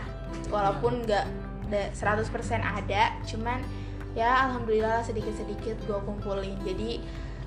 [0.50, 1.26] Walaupun nggak
[1.70, 2.26] ada 100%
[2.66, 3.62] ada cuman
[4.18, 6.58] ya alhamdulillah sedikit-sedikit gue kumpulin.
[6.66, 7.02] Jadi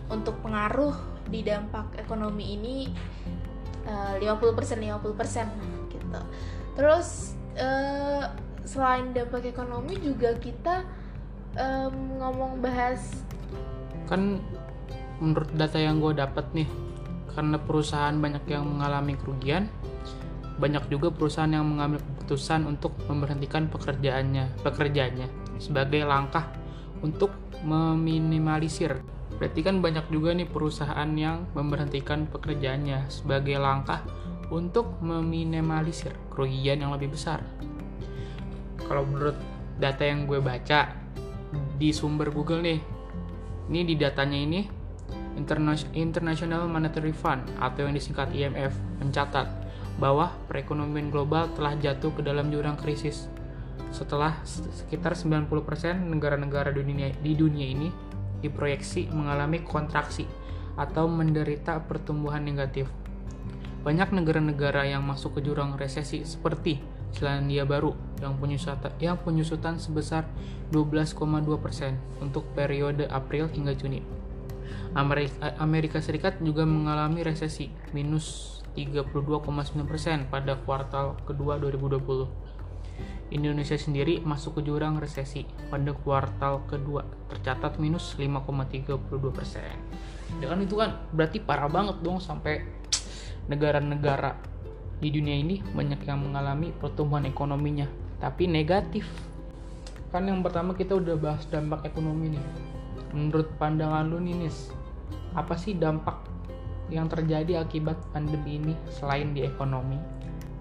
[0.08, 0.96] untuk pengaruh
[1.28, 2.76] di dampak ekonomi ini
[3.88, 6.22] eh, 50% 50% gitu.
[6.74, 8.24] Terus eh,
[8.64, 10.88] selain dampak ekonomi juga kita
[11.60, 13.24] em, ngomong bahas
[14.08, 14.40] kan
[15.20, 16.70] menurut data yang gue dapat nih
[17.34, 19.68] karena perusahaan banyak yang mengalami kerugian
[20.62, 26.46] banyak juga perusahaan yang mengambil keputusan untuk memberhentikan pekerjaannya pekerjaannya sebagai langkah
[27.02, 27.34] untuk
[27.66, 29.02] meminimalisir
[29.38, 34.06] berarti kan banyak juga nih perusahaan yang memberhentikan pekerjaannya sebagai langkah
[34.54, 37.42] untuk meminimalisir kerugian yang lebih besar.
[38.84, 39.38] Kalau menurut
[39.82, 40.94] data yang gue baca
[41.80, 42.80] di sumber Google nih
[43.72, 44.62] ini di datanya ini
[45.34, 49.50] Interna- International Monetary Fund atau yang disingkat IMF mencatat
[49.98, 53.30] bahwa perekonomian global telah jatuh ke dalam jurang krisis.
[53.94, 55.50] Setelah sekitar 90%
[56.10, 57.90] negara-negara di dunia ini
[58.44, 60.28] diproyeksi mengalami kontraksi
[60.76, 62.92] atau menderita pertumbuhan negatif.
[63.84, 66.80] Banyak negara-negara yang masuk ke jurang resesi seperti
[67.14, 70.26] Selandia Baru yang penyusutan, yang penyusutan sebesar
[70.74, 71.46] 12,2%
[72.20, 74.02] untuk periode April hingga Juni.
[74.98, 82.43] Amerika, Amerika Serikat juga mengalami resesi minus 32,9% pada kuartal kedua 2020.
[83.34, 85.42] Indonesia sendiri masuk ke jurang resesi
[85.74, 87.02] pada kuartal kedua
[87.34, 88.94] tercatat minus 5,32%.
[90.38, 92.62] Ya kan itu kan berarti parah banget dong sampai
[93.50, 94.38] negara-negara
[95.02, 97.90] di dunia ini banyak yang mengalami pertumbuhan ekonominya
[98.22, 99.10] tapi negatif.
[100.14, 102.46] Kan yang pertama kita udah bahas dampak ekonomi nih.
[103.18, 104.70] Menurut pandangan lu nih Nis,
[105.34, 106.22] apa sih dampak
[106.94, 110.13] yang terjadi akibat pandemi ini selain di ekonomi?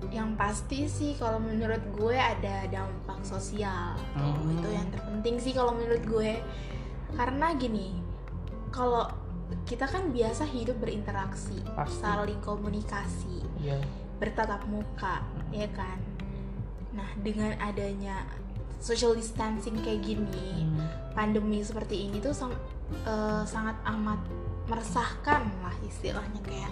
[0.09, 4.51] Yang pasti sih kalau menurut gue ada dampak sosial Hmm.
[4.51, 6.33] itu yang terpenting sih kalau menurut gue
[7.13, 8.01] karena gini
[8.69, 9.07] kalau
[9.63, 12.01] kita kan biasa hidup berinteraksi Pasti.
[12.01, 13.79] saling komunikasi Iya.
[14.17, 16.01] bertatap muka ya kan
[16.91, 18.25] nah dengan adanya
[18.79, 20.89] social distancing kayak gini Hmm.
[21.13, 22.59] pandemi seperti ini tuh sang-
[23.03, 24.19] eh, sangat amat
[24.65, 26.71] meresahkan lah istilahnya kayak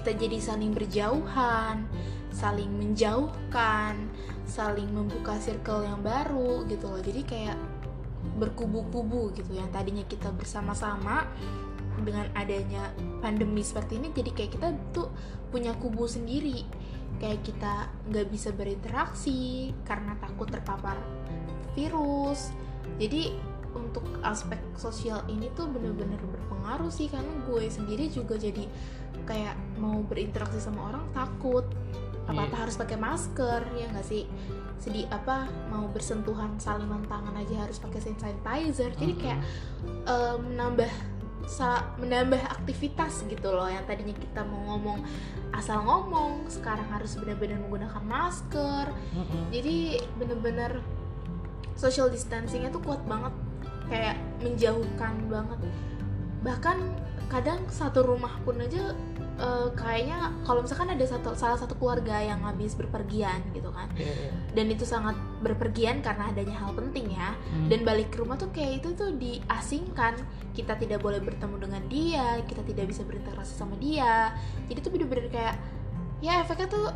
[0.00, 1.84] kita jadi saling berjauhan,
[2.32, 4.08] saling menjauhkan,
[4.48, 7.00] saling membuka circle yang baru gitu loh.
[7.00, 7.56] Jadi kayak
[8.38, 9.52] berkubu-kubu gitu.
[9.54, 11.28] Yang tadinya kita bersama-sama
[12.02, 15.08] dengan adanya pandemi seperti ini jadi kayak kita tuh
[15.52, 16.64] punya kubu sendiri.
[17.20, 20.98] Kayak kita nggak bisa berinteraksi karena takut terpapar
[21.76, 22.50] virus.
[22.98, 28.68] Jadi untuk aspek sosial ini tuh bener-bener berpengaruh sih karena gue sendiri juga jadi
[29.24, 31.66] kayak mau berinteraksi sama orang takut.
[32.30, 32.58] Apa apa Iya.
[32.62, 34.30] harus pakai masker ya nggak sih?
[34.78, 38.94] Sedih apa mau bersentuhan salinan tangan aja harus pakai hand sanitizer.
[38.94, 39.40] Jadi kayak
[40.06, 40.92] eh, menambah
[41.98, 43.66] menambah aktivitas gitu loh.
[43.66, 45.02] Yang tadinya kita mau ngomong
[45.52, 48.86] asal ngomong sekarang harus benar-benar menggunakan masker.
[49.50, 50.78] Jadi bener-bener
[51.74, 53.34] social distancingnya tuh kuat banget.
[53.90, 55.58] Kayak menjauhkan banget.
[56.46, 56.78] Bahkan
[57.28, 58.94] kadang satu rumah pun aja
[59.34, 64.10] eh, kayaknya kalau misalkan ada satu salah satu keluarga yang habis berpergian gitu kan Iya,
[64.10, 64.30] iya.
[64.52, 67.68] dan itu sangat berpergian karena adanya hal penting ya Hmm.
[67.68, 70.16] dan balik ke rumah tuh kayak itu tuh diasingkan
[70.52, 74.32] kita tidak boleh bertemu dengan dia kita tidak bisa berinteraksi sama dia
[74.66, 75.56] jadi tuh bener-bener kayak
[76.20, 76.86] ya efeknya tuh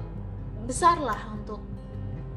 [0.64, 1.60] besar lah untuk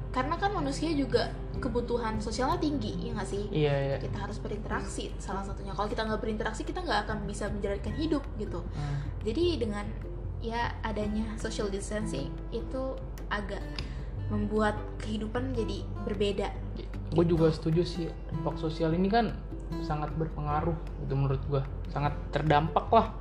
[0.10, 1.30] karena kan manusia juga
[1.62, 3.44] kebutuhan sosialnya tinggi ya nggak sih?
[3.54, 3.98] Iya iya.
[4.02, 5.76] Kita harus berinteraksi salah satunya.
[5.76, 8.64] Kalau kita nggak berinteraksi kita nggak akan bisa menjalankan hidup gitu.
[8.74, 8.98] Hmm.
[9.22, 9.86] jadi dengan
[10.40, 12.96] ya adanya social distancing itu
[13.28, 13.60] agak
[14.32, 16.48] membuat kehidupan jadi berbeda.
[17.14, 18.06] Gue juga setuju sih.
[18.30, 19.34] Dampak sosial ini kan
[19.86, 20.74] sangat berpengaruh
[21.06, 23.14] itu menurut gue sangat terdampak lah.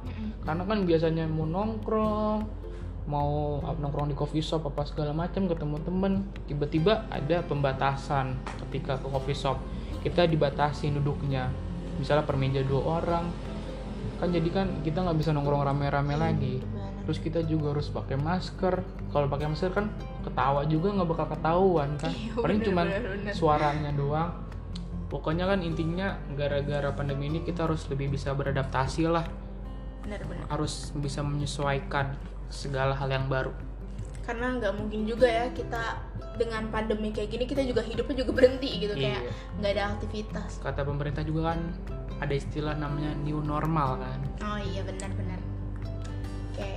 [0.44, 2.57] Karena kan biasanya mau nongkrong
[3.08, 6.12] mau nongkrong di coffee shop apa segala macam ketemu temen
[6.44, 8.36] tiba-tiba ada pembatasan
[8.68, 9.56] ketika ke coffee shop.
[10.04, 11.48] Kita dibatasi duduknya
[11.98, 13.26] misalnya per meja dua orang
[14.22, 16.60] kan jadi kan kita nggak bisa nongkrong rame-rame lagi.
[16.62, 16.86] Benar.
[17.08, 18.84] terus kita juga harus pakai masker.
[19.08, 19.88] Kalau pakai masker kan
[20.20, 22.12] ketawa juga nggak bakal ketahuan kan.
[22.12, 23.32] Iya, paling bener.
[23.32, 24.44] suaranya doang.
[25.08, 29.24] Pokoknya kan intinya gara-gara pandemi ini kita harus lebih bisa beradaptasi lah.
[30.04, 32.12] Benar-benar harus bisa menyesuaikan
[32.48, 33.52] segala hal yang baru.
[34.24, 36.04] Karena nggak mungkin juga ya kita
[36.38, 39.32] dengan pandemi kayak gini kita juga hidupnya juga berhenti gitu kayak Iya.
[39.58, 40.50] nggak ada aktivitas.
[40.62, 41.60] Kata pemerintah juga kan
[42.18, 44.18] ada istilah namanya new normal kan.
[44.44, 45.40] Oh iya benar-benar
[46.52, 46.70] oke.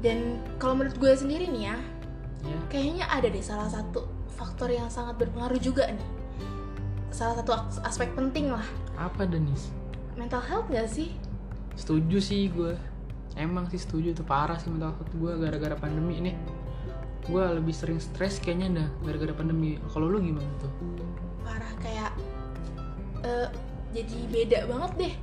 [0.00, 1.76] Dan kalau menurut gue sendiri nih ya
[2.44, 6.08] ya kayaknya ada deh salah satu faktor yang sangat berpengaruh juga nih.
[7.10, 8.64] Salah satu aspek penting lah.
[8.96, 9.70] Apa Denis?
[10.14, 11.14] Mental health gak sih?
[11.74, 12.74] Setuju sih gue
[13.34, 16.32] emang sih setuju tuh parah sih mental health gue gara-gara pandemi ini.
[17.24, 19.80] Gue lebih sering stres kayaknya dah gara-gara pandemi.
[19.90, 20.72] Kalau lu gimana tuh?
[21.42, 22.12] Parah kayak
[23.24, 23.48] eh,
[23.94, 25.14] jadi beda banget deh.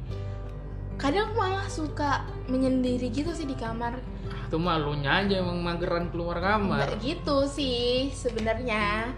[0.99, 3.97] Kadang malah suka menyendiri gitu sih di kamar.
[4.29, 6.85] Ah, tuh mah lu nya aja emang mageran keluar kamar.
[6.85, 9.09] Nggak gitu sih sebenarnya.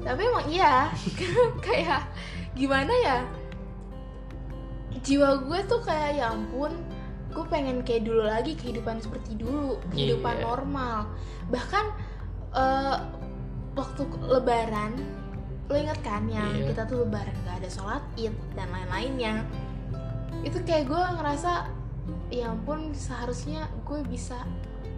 [0.00, 0.88] Tapi emang iya
[1.64, 2.08] kayak
[2.56, 3.18] gimana ya?
[5.00, 6.76] Jiwa gue tuh kayak ya ampun
[7.30, 10.44] gue pengen kayak dulu lagi kehidupan seperti dulu kehidupan Iya.
[10.44, 10.96] normal.
[11.48, 11.84] Bahkan
[12.50, 12.96] eh,
[13.72, 14.92] waktu lebaran
[15.70, 16.74] lo inget kan yang Iya.
[16.74, 19.46] kita tuh lebaran gak ada sholat id dan lain-lainnya.
[20.42, 21.70] Itu kayak gue ngerasa
[22.34, 24.42] ya ampun seharusnya gue bisa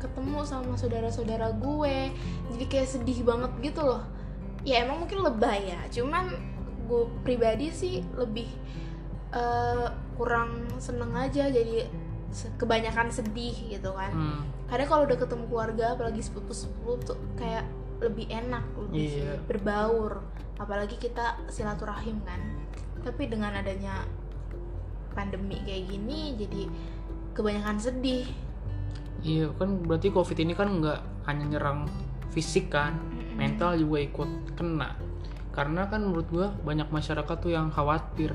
[0.01, 2.11] ketemu sama saudara-saudara gue
[2.51, 4.01] jadi kayak sedih banget gitu loh.
[4.65, 6.33] Ya emang mungkin lebay ya cuman
[6.89, 8.49] gue pribadi sih lebih
[9.33, 11.53] eh, kurang seneng aja.
[11.53, 11.85] Jadi
[12.57, 14.13] kebanyakan sedih gitu kan.
[14.13, 17.69] Hmm, kadang kalau udah ketemu keluarga apalagi sepupu-sepupu tuh kayak
[18.03, 19.35] lebih enak lebih iya.
[19.47, 20.25] berbaur.
[20.59, 22.41] Apalagi kita silaturahim kan.
[23.05, 24.07] Tapi dengan adanya
[25.13, 26.63] pandemi kayak gini jadi
[27.37, 28.27] kebanyakan sedih.
[29.23, 31.87] Iya kan berarti covid ini kan nggak hanya nyerang
[32.33, 33.37] fisik kan Mm-mm.
[33.39, 34.97] mental juga ikut kena.
[35.53, 38.33] Karena kan menurut gua banyak masyarakat tuh yang khawatir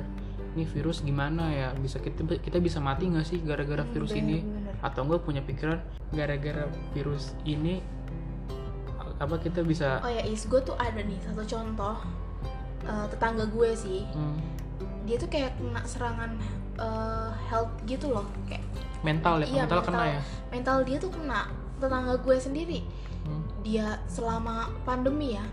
[0.57, 1.69] ini virus gimana ya?
[1.75, 4.37] Bisa kita kita bisa mati nggak sih gara-gara Hmm, virus bener, ini?
[4.41, 4.73] bener.
[4.79, 5.77] atau enggak punya pikiran
[6.11, 7.81] gara-gara virus ini
[9.17, 11.97] apa kita bisa oh ya is gue tuh ada nih satu contoh
[12.83, 14.01] eh, tetangga gue sih.
[14.11, 14.37] Hmm,
[15.03, 16.37] dia tuh kayak kena serangan
[16.75, 18.61] eh, health gitu loh kayak
[18.99, 20.05] mental ya Iya, mental kena mental.
[20.07, 20.21] ya?
[20.49, 21.39] Mental dia tuh kena
[21.77, 22.79] tetangga gue sendiri.
[23.23, 25.45] Hmm, dia selama pandemi ya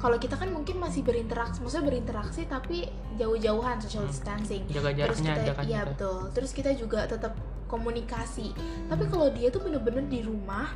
[0.00, 4.10] kalau kita kan mungkin masih berinteraksi maksudnya berinteraksi tapi jauh-jauhan social Hmm.
[4.10, 4.62] distancing.
[4.66, 5.88] Jaga terus jaraknya kita aja kan iya kita.
[5.92, 6.18] betul.
[6.32, 7.36] Terus kita juga tetap
[7.68, 8.50] komunikasi.
[8.88, 10.72] Tapi kalau dia tuh bener-bener di rumah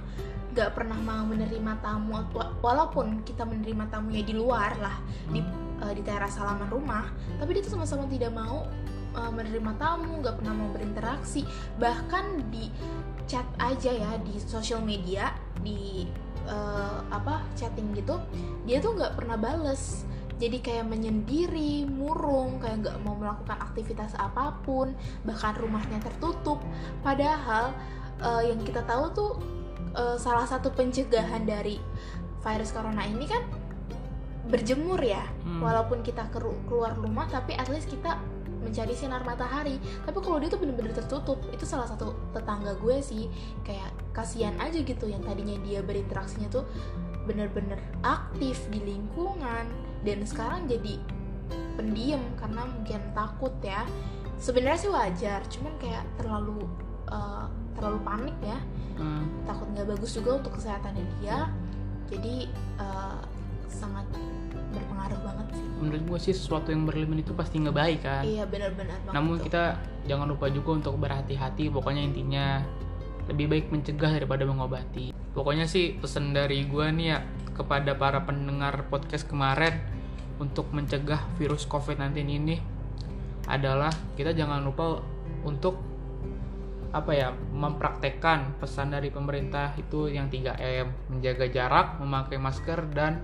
[0.55, 5.43] nggak pernah mau menerima tamu wa- walaupun kita menerima tamunya di luar lah di
[5.83, 7.11] eh, di teras halaman rumah
[7.43, 8.63] tapi dia tuh sama-sama tidak mau
[9.11, 11.43] eh, menerima tamu nggak pernah mau berinteraksi.
[11.81, 12.71] Bahkan di
[13.25, 16.05] chat aja ya di sosial media di
[16.49, 18.21] eh, apa chatting gitu
[18.65, 20.05] dia tuh nggak pernah bales.
[20.35, 24.91] Jadi kayak menyendiri murung kayak nggak mau melakukan aktivitas apa pun
[25.23, 26.59] bahkan rumahnya tertutup.
[27.07, 27.71] Padahal
[28.19, 29.33] eh, yang kita tahu tuh
[29.95, 31.79] eh, salah satu pencegahan dari
[32.43, 33.43] virus corona ini kan
[34.51, 35.25] berjemur ya.
[35.45, 35.61] Hmm.
[35.61, 38.17] walaupun kita keluar rumah tapi at least kita
[38.65, 39.77] mencari sinar matahari.
[40.09, 43.29] Tapi kalau dia tuh bener-bener tertutup itu salah satu tetangga gue sih.
[43.63, 46.65] Kayak kasihan aja gitu yang tadinya dia berinteraksinya tuh
[47.29, 49.65] bener-bener aktif di lingkungan
[50.05, 51.01] dan sekarang jadi
[51.77, 53.85] pendiam karena mungkin takut ya.
[54.41, 56.65] Sebenarnya sih wajar cuman kayak terlalu
[57.13, 57.47] eh,
[57.77, 58.59] terlalu panik ya.
[58.95, 61.53] Hmm, takut nggak bagus juga untuk kesehatannya dia.
[62.09, 62.49] Jadi
[62.81, 63.21] eh,
[63.69, 64.07] sangat
[64.75, 65.65] berpengaruh banget sih.
[65.79, 68.23] Menurut gue sih sesuatu yang berlebihan itu pasti nggak baik kan?
[68.27, 69.49] Iya benar-benar namun tuh.
[69.49, 69.63] kita
[70.11, 72.47] jangan lupa juga untuk berhati-hati pokoknya intinya
[73.31, 75.17] lebih baik mencegah daripada mengobati.
[75.33, 77.19] Pokoknya sih pesan dari gue nih ya
[77.55, 79.81] kepada para pendengar podcast kemarin
[80.43, 82.57] untuk mencegah virus covid-19 ini
[83.47, 84.99] adalah kita jangan lupa
[85.47, 85.79] untuk
[86.95, 93.19] apa ya mempraktekkan pesan dari pemerintah itu yang 3M menjaga jarak memakai masker dan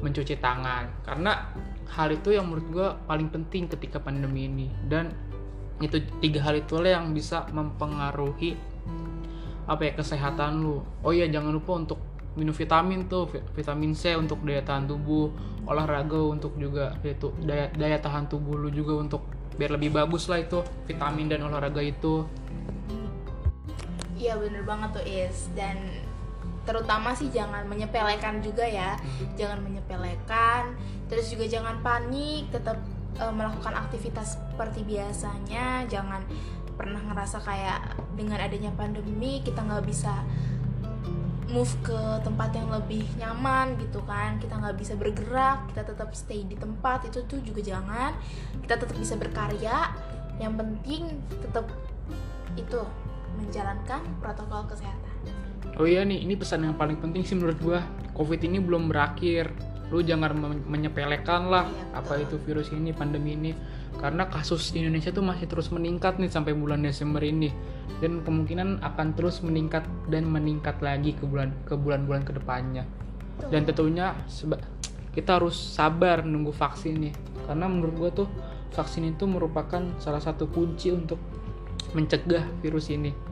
[0.00, 1.04] mencuci tangan.
[1.04, 1.52] Karena
[1.96, 4.68] hal itu yang menurut gue paling penting ketika pandemi ini.
[4.84, 5.12] Dan
[5.80, 8.56] itu tiga hal itulah yang bisa mempengaruhi
[9.64, 10.82] apa ya kesehatan lu.
[11.00, 12.00] Oh iya jangan lupa untuk
[12.34, 13.30] minum vitamin tuh.
[13.30, 15.30] Vi- vitamin C untuk daya tahan tubuh
[15.64, 19.22] olahraga untuk juga yaitu daya daya tahan tubuh lu juga untuk
[19.54, 22.26] biar lebih bagus lah itu vitamin dan olahraga itu.
[24.20, 25.48] Iya bener banget tuh Is.
[25.56, 25.76] Dan
[26.70, 28.94] terutama sih jangan menyepelekan juga ya.
[29.34, 30.78] Jangan menyepelekan
[31.10, 32.78] terus juga jangan panik tetap
[33.18, 35.82] eh, melakukan aktivitas seperti biasanya.
[35.90, 36.22] Jangan
[36.78, 40.22] pernah ngerasa kayak dengan adanya pandemi kita nggak bisa
[41.50, 44.38] move ke tempat yang lebih nyaman gitu kan.
[44.38, 48.14] Kita nggak bisa bergerak kita tetap stay di tempat itu tuh juga jangan.
[48.62, 49.90] Kita tetap bisa berkarya
[50.38, 51.66] yang penting tetap
[52.54, 52.80] itu
[53.34, 55.09] menjalankan protokol kesehatan
[55.78, 57.80] oh iya nih ini pesan yang paling penting sih menurut gua.
[58.16, 59.52] Covid ini belum berakhir.
[59.90, 63.52] Lu jangan men- menyepelekan lah Iya, apa itu virus ini pandemi ini.
[63.98, 67.50] Karena kasus di Indonesia tuh masih terus meningkat nih sampai bulan Desember ini.
[67.98, 72.86] Dan kemungkinan akan terus meningkat dan meningkat lagi ke bulan ke bulan-bulan ke depannya
[73.48, 74.12] dan tentunya
[75.16, 77.14] kita harus sabar nunggu vaksin nih.
[77.48, 78.28] Karena menurut gua tuh
[78.76, 81.16] vaksin itu merupakan salah satu kunci untuk
[81.96, 83.29] mencegah virus ini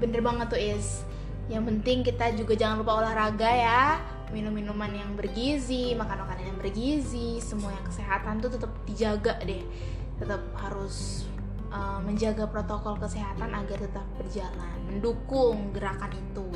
[0.00, 1.04] bener banget tuh Is.
[1.52, 4.00] Yang penting kita juga jangan lupa olahraga ya.
[4.30, 9.62] Minum minuman yang bergizi makan makanan yang bergizi semua yang kesehatan tuh tetap dijaga deh.
[10.22, 11.26] Tetap harus
[11.74, 16.46] uh, menjaga protokol kesehatan agar tetap berjalan mendukung gerakan itu.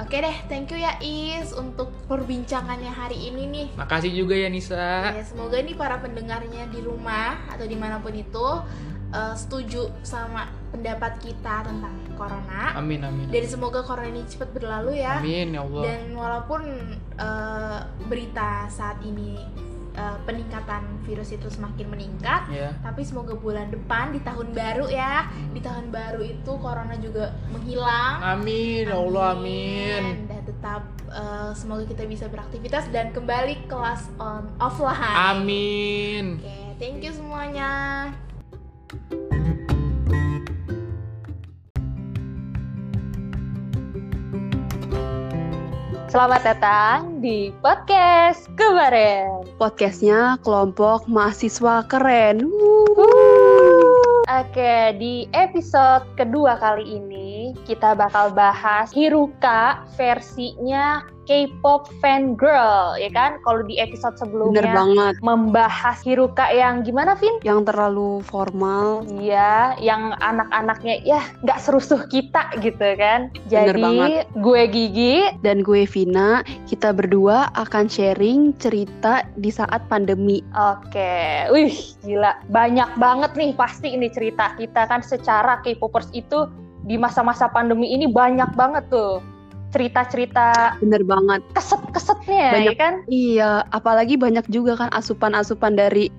[0.00, 3.68] Oke deh thank you ya Is untuk perbincangannya hari ini nih.
[3.76, 5.14] Makasih juga ya Nisa.
[5.14, 8.48] Ya, semoga nih para pendengarnya di rumah atau di mana pun itu
[9.12, 12.76] uh, setuju sama pendapat kita tentang corona.
[12.76, 15.20] amin amin Dan semoga corona ini cepat berlalu ya.
[15.20, 15.82] Amin ya Allah.
[15.84, 16.62] Dan walaupun
[17.16, 19.36] uh, berita saat ini
[19.92, 22.72] uh, peningkatan virus itu semakin meningkat, Ya.
[22.80, 28.16] tapi semoga bulan depan di tahun baru ya, di tahun baru itu corona juga menghilang.
[28.38, 30.02] Amin ya Allah amin.
[30.24, 35.16] Dan tetap uh, semoga kita bisa beraktivitas dan kembali kelas on offline.
[35.36, 36.40] Amin.
[36.40, 38.08] Oke, thank you semuanya.
[46.12, 49.48] Selamat datang di podcast kemarin.
[49.56, 52.44] podcastnya kelompok mahasiswa keren.
[54.28, 63.10] Oke, di episode kedua kali ini kita bakal bahas Hiruka versinya K-pop fan girl, ya
[63.14, 63.38] kan?
[63.46, 67.38] Kalau di episode Bener sebelumnya banget, membahas Hiruka yang gimana, Vin?
[67.46, 69.06] yang terlalu formal.
[69.06, 73.30] Iya, yang anak-anaknya ya nggak serusuh kita gitu kan.
[73.46, 74.26] Bener Jadi banget.
[74.42, 80.42] gue Gigi, Dan gue Vina, kita berdua akan sharing cerita di saat pandemi.
[80.54, 86.50] Oke, wih gila banyak banget nih pasti ini cerita kita kan secara K-popers itu
[86.82, 89.22] di masa-masa pandemi ini banyak banget tuh
[89.72, 91.40] cerita-cerita Bener banget.
[91.56, 92.76] keset-kesetnya ya Banyak.
[92.78, 92.94] kan?
[93.08, 96.12] Iya, apalagi banyak juga kan asupan-asupan dari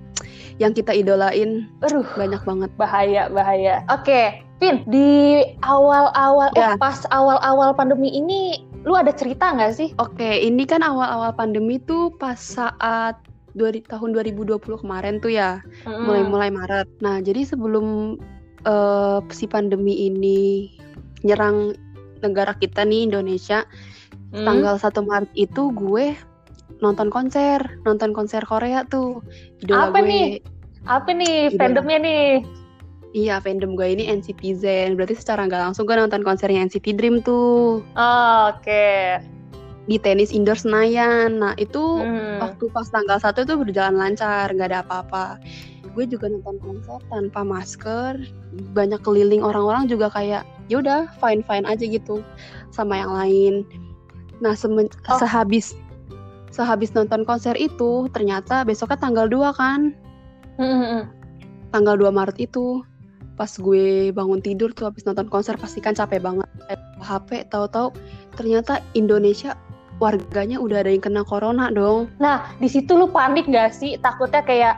[0.58, 1.70] yang kita idolain.
[1.82, 2.70] Aduh, Banyak banget.
[2.78, 3.82] bahaya bahaya.
[3.90, 6.74] Oke, Vin, di awal-awal Ya.
[6.74, 9.90] oh pas awal-awal pandemi ini lu ada cerita nggak sih?
[9.98, 13.18] Oke, ini kan awal-awal pandemi tuh pas saat
[13.54, 15.62] dua, tahun 2020 kemarin tuh ya.
[15.86, 16.90] Mulai-mulai Maret.
[17.02, 18.18] Nah, jadi sebelum
[18.64, 20.70] eh, si pandemi ini
[21.24, 21.74] nyerang
[22.24, 23.68] negara kita nih Indonesia,
[24.32, 24.48] Hmm.
[24.48, 26.16] tanggal 1 Maret itu gue
[26.80, 29.22] nonton konser, nonton konser Korea tuh.
[29.62, 30.10] Idola Apa gue.
[30.10, 30.26] nih?
[30.84, 31.58] Apa nih Idola.
[31.60, 32.28] fandomnya nih?
[33.14, 34.98] Iya, fandom gue ini NCT Zen.
[34.98, 39.22] Berarti secara nggak langsung gue nonton konsernya NCT Dream tuh Oh, Oke.
[39.86, 41.38] di tenis indoor Senayan.
[41.38, 42.42] Nah, itu Hmm.
[42.42, 45.38] waktu pas tanggal 1 itu berjalan lancar, nggak ada apa-apa.
[45.94, 48.18] Gue juga nonton konser tanpa masker,
[48.74, 52.26] banyak keliling orang-orang juga kayak ya udah fine fine aja gitu
[52.74, 53.54] sama yang lain.
[54.42, 55.22] Nah semen- Oh.
[55.22, 55.78] sehabis
[56.50, 59.94] sehabis nonton konser itu ternyata besoknya tanggal 2 kan,
[61.70, 62.82] tanggal 2 Maret itu
[63.34, 66.46] pas gue bangun tidur tuh habis nonton konser pasti kan capek banget.
[67.02, 67.90] HP tahu-tahu
[68.38, 69.58] ternyata Indonesia
[69.98, 72.10] warganya udah ada yang kena corona dong.
[72.22, 73.98] Nah, di situ lu panik gak sih?
[73.98, 74.76] Takutnya kayak,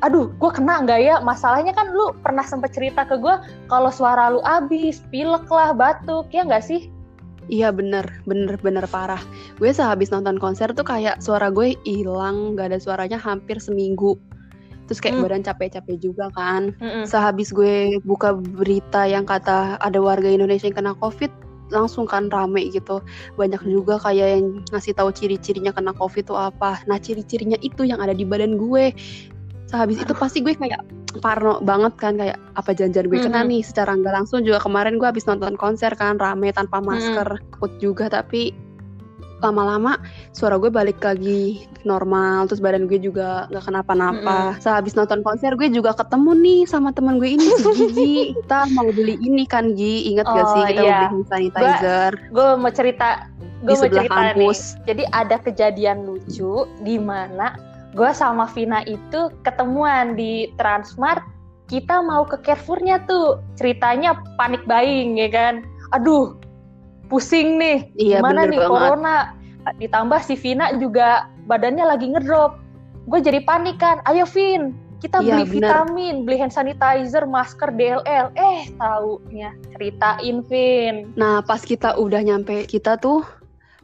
[0.00, 1.16] aduh, gue kena nggak ya?
[1.20, 3.36] Masalahnya kan lu pernah sempet cerita ke gue
[3.68, 6.88] kalau suara lu abis, pilek lah, batuk, ya nggak sih?
[7.50, 9.18] Iya bener, bener bener parah.
[9.58, 14.14] Gue sehabis nonton konser tuh kayak suara gue hilang, gak ada suaranya hampir seminggu.
[14.86, 15.24] Terus kayak Hmm.
[15.26, 16.74] badan capek-capek juga kan.
[16.78, 17.06] Mm-mm.
[17.06, 21.30] Sehabis gue buka berita yang kata ada warga Indonesia yang kena COVID,
[21.74, 23.02] langsung kan rame gitu.
[23.34, 26.82] Banyak juga kayak yang ngasih tahu ciri-cirinya kena COVID tuh apa.
[26.86, 28.94] Nah ciri-cirinya itu yang ada di badan gue.
[29.70, 30.82] Sehabis itu pasti gue kayak
[31.16, 33.48] parno banget kan kayak apa janjian gue kena Mhm.
[33.48, 33.62] nih?
[33.62, 38.10] Secara nggak langsung juga kemarin gue habis nonton konser kan rame tanpa masker takut juga.
[38.10, 38.50] Tapi
[39.40, 39.96] lama-lama
[40.30, 44.58] suara gue balik lagi normal terus badan gue juga nggak kenapa-napa.
[44.58, 48.14] Sehabis nonton konser gue juga ketemu nih sama temen gue ini si Gigi.
[48.36, 50.10] Kita mau beli ini kan Gi?
[50.10, 50.92] Inget gak sih Oh, kita iya.
[51.00, 52.10] mau beli sanitizer?
[52.28, 53.08] Gue mau cerita,
[53.60, 54.10] gue di mau cerita nih.
[54.34, 54.58] kampus.
[54.84, 57.54] Jadi ada kejadian lucu di mana
[57.90, 61.22] gue sama Vina itu ketemuan di Transmart.
[61.66, 63.38] Kita mau ke Carrefournya tuh.
[63.54, 65.54] Ceritanya panik buying ya kan.
[65.94, 66.34] Aduh,
[67.06, 67.86] pusing nih.
[67.94, 68.70] Iya, Gimana nih banget.
[68.70, 69.16] corona?
[69.78, 72.58] Ditambah si Vina juga badannya lagi ngedrop.
[73.06, 74.02] Gue jadi panik kan.
[74.06, 75.54] Ayo Vin, kita Iya, beli bener.
[75.54, 78.30] vitamin, beli hand sanitizer, masker DLL.
[78.34, 81.10] Eh, taunya ceritain Vin.
[81.14, 83.22] Nah, pas kita udah nyampe kita tuh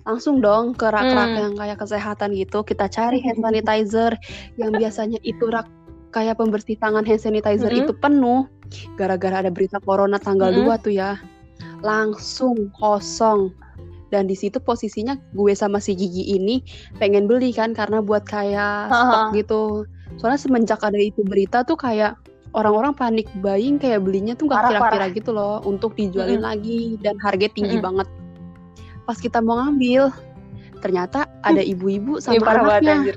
[0.06, 1.40] langsung dong ke rak-rak Hmm.
[1.42, 2.62] yang kayak kesehatan gitu.
[2.62, 4.14] Kita cari hand sanitizer
[4.54, 5.66] yang biasanya itu rak
[6.14, 7.80] kayak pembersih tangan hand sanitizer Mhm.
[7.84, 8.46] itu penuh
[8.94, 10.58] gara-gara ada berita corona tanggal Mhm.
[10.62, 11.18] 2 tuh ya.
[11.82, 13.50] Langsung kosong.
[14.06, 16.62] Dan di situ posisinya gue sama si Gigi ini
[16.96, 19.62] pengen beli kan karena buat kayak stok gitu.
[20.16, 22.14] Soalnya semenjak ada itu berita tuh kayak
[22.54, 26.48] orang-orang panik buying kayak belinya tuh Parah, kira-kira gitu loh untuk dijualin Mm-mm.
[26.48, 27.84] lagi dan harga tinggi Mm-mm.
[27.84, 28.08] banget.
[29.06, 30.10] Pas kita mau ngambil,
[30.82, 33.16] ternyata ada ibu-ibu Ih, sama banget anaknya anjir.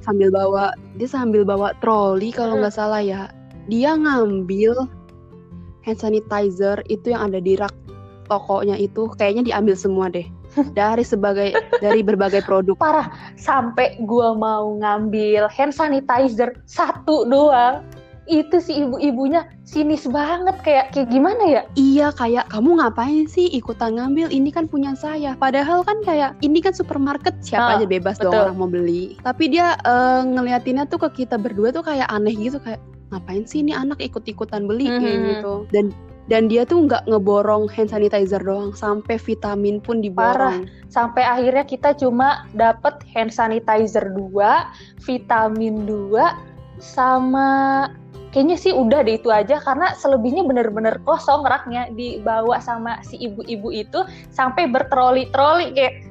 [0.00, 0.64] sambil bawa
[0.94, 2.60] dia sambil bawa troli kalau Mm.
[2.60, 3.30] nggak salah ya.
[3.64, 4.76] Dia ngambil
[5.80, 7.72] hand sanitizer itu yang ada di rak
[8.24, 10.24] tokonya itu kayaknya diambil semua deh
[10.78, 12.72] dari sebagai dari berbagai produk.
[12.76, 17.84] parah sampai gua mau ngambil hand sanitizer satu doang
[18.24, 21.62] itu si ibu-ibunya sinis banget kayak kayak gimana ya?
[21.76, 24.32] Iya kayak kamu ngapain sih ikutan ngambil?
[24.32, 25.36] Ini kan punya saya.
[25.36, 28.44] Padahal kan kayak ini kan supermarket siapa Ah, aja bebas dong betul.
[28.48, 29.20] orang mau beli.
[29.20, 32.80] Tapi dia eh, ngeliatinnya tuh ke kita berdua tuh kayak aneh gitu kayak
[33.12, 34.88] ngapain sih ini anak ikut-ikutan beli?
[34.88, 35.28] Kayak Mhm.
[35.28, 35.54] gitu.
[35.70, 35.86] Dan
[36.24, 40.64] dan dia tuh nggak ngeborong hand sanitizer doang sampai vitamin pun diborong.
[40.88, 44.64] Sampai akhirnya kita cuma dapet hand sanitizer 2
[45.04, 46.32] vitamin 2
[46.80, 47.88] sama
[48.34, 53.70] kayaknya sih udah deh itu aja karena selebihnya bener-bener kosong raknya dibawa sama si ibu-ibu
[53.70, 54.02] itu
[54.34, 56.02] sampai bertroli-troli kayak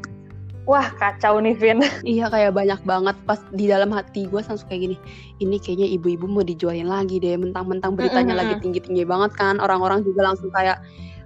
[0.63, 1.83] wah kacau nih Vin
[2.15, 4.97] Iya kayak banyak banget pas di dalam hati gue langsung kayak gini
[5.43, 8.41] ini kayaknya ibu-ibu mau dijualin lagi deh mentang-mentang beritanya Mm-mm.
[8.47, 10.79] lagi tinggi-tinggi banget kan orang-orang juga langsung kayak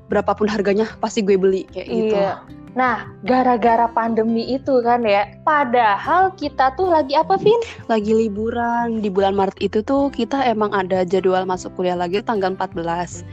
[0.10, 2.41] berapapun harganya pasti gue beli kayak gitu Iya.
[2.78, 7.57] Nah, gara-gara pandemi itu kan ya, padahal kita tuh lagi apa, Vin?
[7.89, 12.53] lagi liburan di bulan Maret itu tuh kita emang ada jadwal masuk kuliah lagi tanggal
[12.53, 13.25] 14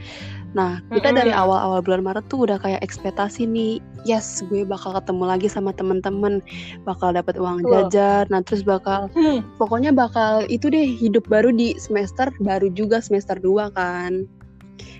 [0.55, 1.19] Nah, kita Mm-mm.
[1.19, 5.75] dari awal-awal bulan Maret tuh udah kayak ekspektasi nih, yes, gue bakal ketemu lagi sama
[5.75, 6.39] temen-temen,
[6.87, 7.91] bakal dapat uang Betul.
[7.91, 9.11] jajan, nah terus bakal
[9.59, 14.31] pokoknya bakal itu deh hidup baru di semester baru juga semester 2 kan.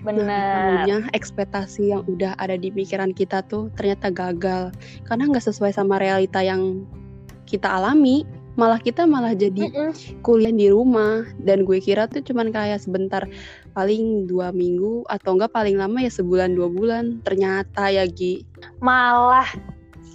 [0.05, 0.53] Nah, Bener.
[0.85, 4.69] tahunya ekspektasi yang udah ada di pikiran kita tuh ternyata gagal
[5.09, 6.85] karena nggak sesuai sama realita yang
[7.49, 8.25] kita alami.
[8.55, 9.67] Malah kita malah jadi
[10.23, 13.27] kuliah di rumah dan gue kira tuh cuman kayak sebentar
[13.75, 18.47] paling dua minggu atau enggak paling lama ya sebulan dua bulan ternyata ya Gi
[18.79, 19.51] Malah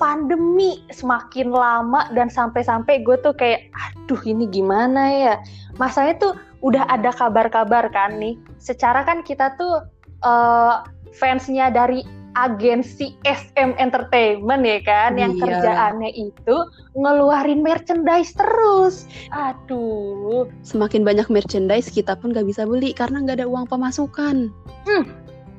[0.01, 5.35] pandemi semakin lama dan sampai-sampai gue tuh kayak, aduh ini gimana ya?
[5.77, 8.37] Masanya tuh udah ada kabar-kabar kan nih.
[8.61, 9.85] Secara kan kita tuh
[10.21, 10.75] eh,
[11.17, 12.05] fansnya dari
[12.39, 15.43] agensi SM Entertainment ya kan, yang Iya.
[15.43, 16.57] kerjaannya itu
[16.95, 19.09] ngeluarin merchandise terus.
[19.35, 24.53] Aduh, semakin banyak merchandise kita pun nggak bisa beli karena nggak ada uang pemasukan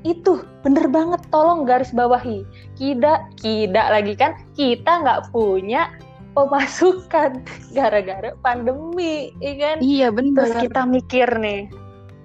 [0.02, 2.42] itu bener banget tolong garis bawahi
[2.74, 5.94] kita kita lagi kan kita nggak punya
[6.34, 7.44] pemasukan
[7.78, 9.76] gara-gara pandemi ya kan?
[9.84, 11.62] Iya terus bener kita mikir nih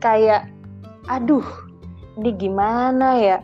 [0.03, 0.51] kayak
[1.11, 1.45] aduh
[2.21, 3.39] ini gimana ya?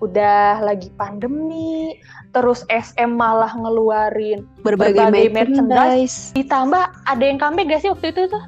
[0.00, 2.00] Udah lagi pandemi
[2.32, 6.32] terus SM malah ngeluarin berbagai, berbagai merchandise.
[6.32, 8.44] ditambah ada yang comeback gak sih waktu itu tuh?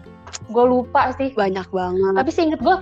[0.49, 1.37] Gue lupa sih.
[1.37, 2.15] Banyak banget.
[2.17, 2.77] Tapi seinget gue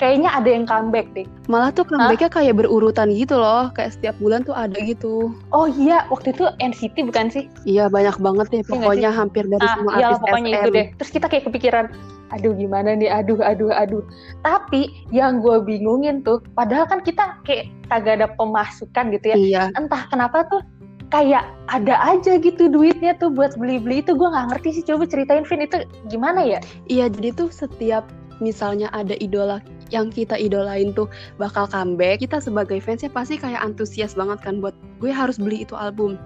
[0.00, 1.28] kayaknya ada yang comeback deh.
[1.46, 3.68] Malah tuh comebacknya kayak berurutan gitu loh.
[3.76, 5.36] Kayak setiap bulan tuh ada gitu.
[5.52, 7.44] Oh iya, waktu itu NCT bukan sih?
[7.68, 8.62] Iya banyak banget deh.
[8.64, 10.56] Iya Pokoknya hampir dari Ah, semua iya artis pokoknya SM.
[10.56, 10.86] itu deh.
[10.96, 11.84] Terus kita kayak kepikiran,
[12.32, 14.02] aduh gimana nih, aduh, aduh, aduh.
[14.40, 19.36] Tapi yang gue bingungin tuh, padahal kan kita kayak kagak ada pemasukan gitu ya.
[19.36, 19.62] Iya.
[19.76, 20.64] Entah kenapa tuh
[21.10, 25.42] kayak ada aja gitu duitnya tuh buat beli-beli itu gue nggak ngerti sih coba ceritain
[25.42, 28.06] Vin itu gimana ya Iya, jadi tuh setiap
[28.40, 29.60] misalnya ada idola
[29.92, 34.74] yang kita idolain tuh bakal comeback, kita sebagai fansnya pasti kayak antusias banget kan buat
[34.98, 36.16] gue harus beli itu album.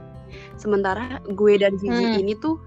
[0.59, 2.23] Sementara gue dan Gigi Hmm.
[2.23, 2.59] ini tuh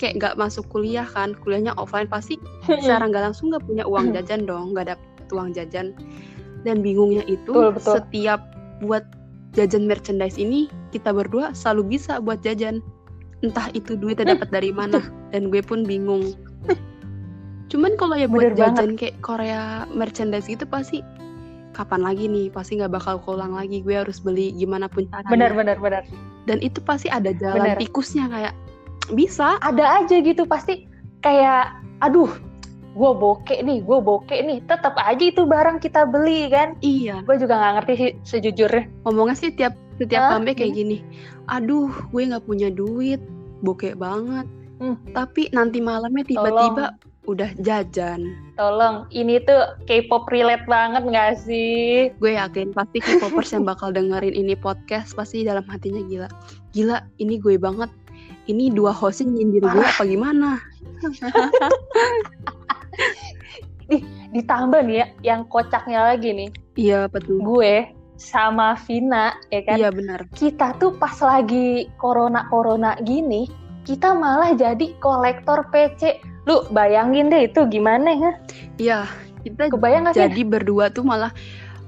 [0.00, 4.48] kayak nggak masuk kuliah kan, kuliahnya offline pasti secara nggak langsung nggak punya uang jajan
[4.48, 5.92] dong, nggak dapet uang jajan.
[6.64, 7.94] Dan bingungnya itu Betul, betul.
[8.00, 8.40] setiap
[8.84, 9.04] buat
[9.56, 12.80] jajan merchandise ini kita berdua selalu bisa buat jajan.
[13.40, 15.00] Entah itu duitnya dapat dari mana
[15.32, 16.36] dan gue pun bingung.
[17.70, 18.76] Cuman kalau ya buat Bener banget.
[18.76, 21.00] jajan kayak Korea merchandise gitu pasti
[21.72, 22.50] kapan lagi nih?
[22.50, 23.80] Pasti nggak bakal keulang lagi.
[23.80, 25.30] Gue harus beli gimana pun caranya.
[25.30, 26.02] Benar benar benar.
[26.50, 27.78] Dan itu pasti ada jalan Bener.
[27.78, 28.54] tikusnya kayak
[29.14, 29.56] bisa.
[29.62, 30.90] Ada aja gitu pasti
[31.22, 31.70] kayak
[32.02, 32.30] aduh
[32.90, 34.58] gue bokek nih gue bokek nih.
[34.66, 36.74] Tetap aja itu barang kita beli kan?
[36.82, 37.22] Iya.
[37.22, 38.90] Gue juga nggak ngerti sih sejujurnya.
[39.06, 41.04] Ngomongnya sih tiap setiap comeback kayak gini
[41.52, 43.20] aduh gue nggak punya duit
[43.60, 44.48] bokek banget.
[44.80, 44.96] Hmm.
[45.12, 46.96] tapi nanti malamnya tiba-tiba
[47.28, 48.32] udah jajan.
[48.56, 52.08] Tolong ini tuh K-pop relate banget nggak sih?
[52.16, 56.28] Gue yakin pasti K-popers yang bakal dengerin ini podcast pasti dalam hatinya gila.
[56.72, 57.90] Gila ini gue banget.
[58.48, 60.58] Ini dua hostnya nyindir gue apa gimana?
[64.34, 66.48] Ditambah nih ya yang kocaknya lagi nih.
[66.78, 67.42] Iya betul.
[67.44, 69.76] Gue sama Vina ya kan?
[69.76, 70.24] Iya benar.
[70.32, 77.46] Kita tuh pas lagi corona corona gini kita malah jadi kolektor PC lu bayangin deh
[77.46, 78.32] itu gimana ya
[78.76, 79.00] iya
[79.46, 81.30] kita kebayang gak sih jadi berdua tuh malah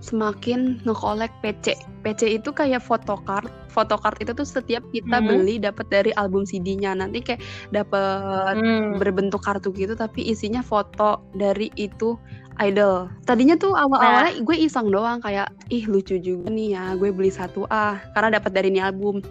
[0.03, 1.79] semakin ngekolek PC.
[2.03, 3.47] PC itu kayak photocard.
[3.71, 5.27] Photocard itu tuh setiap kita Mhm.
[5.31, 6.91] beli dapat dari album CD-nya.
[6.99, 7.39] Nanti kayak
[7.71, 8.99] dapat Hmm.
[8.99, 12.19] berbentuk kartu gitu tapi isinya foto dari itu
[12.59, 13.09] idol.
[13.23, 17.65] Tadinya tuh awal-awalnya gue iseng doang kayak ih lucu juga nih ya gue beli satu
[17.71, 19.23] ah karena dapat dari ini album.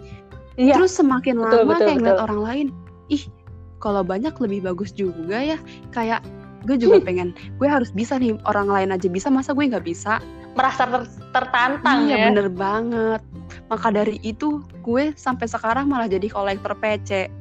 [0.56, 2.26] iya Terus semakin Betul, lama betul, kayak ngeliat betul.
[2.32, 2.66] orang lain,
[3.12, 3.22] ih
[3.82, 5.58] kalau banyak lebih bagus juga ya.
[5.90, 6.22] Kayak
[6.62, 10.22] gue juga pengen, gue harus bisa nih orang lain aja bisa, masa gue nggak bisa?
[10.52, 13.20] merasa ter- tertantang iya ya bener banget.
[13.72, 17.32] Maka dari itu gue sampai sekarang malah jadi kolektor PC.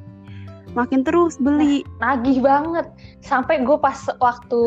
[0.71, 1.83] Makin terus beli.
[1.99, 2.87] nagih banget
[3.19, 4.61] sampai gue pas waktu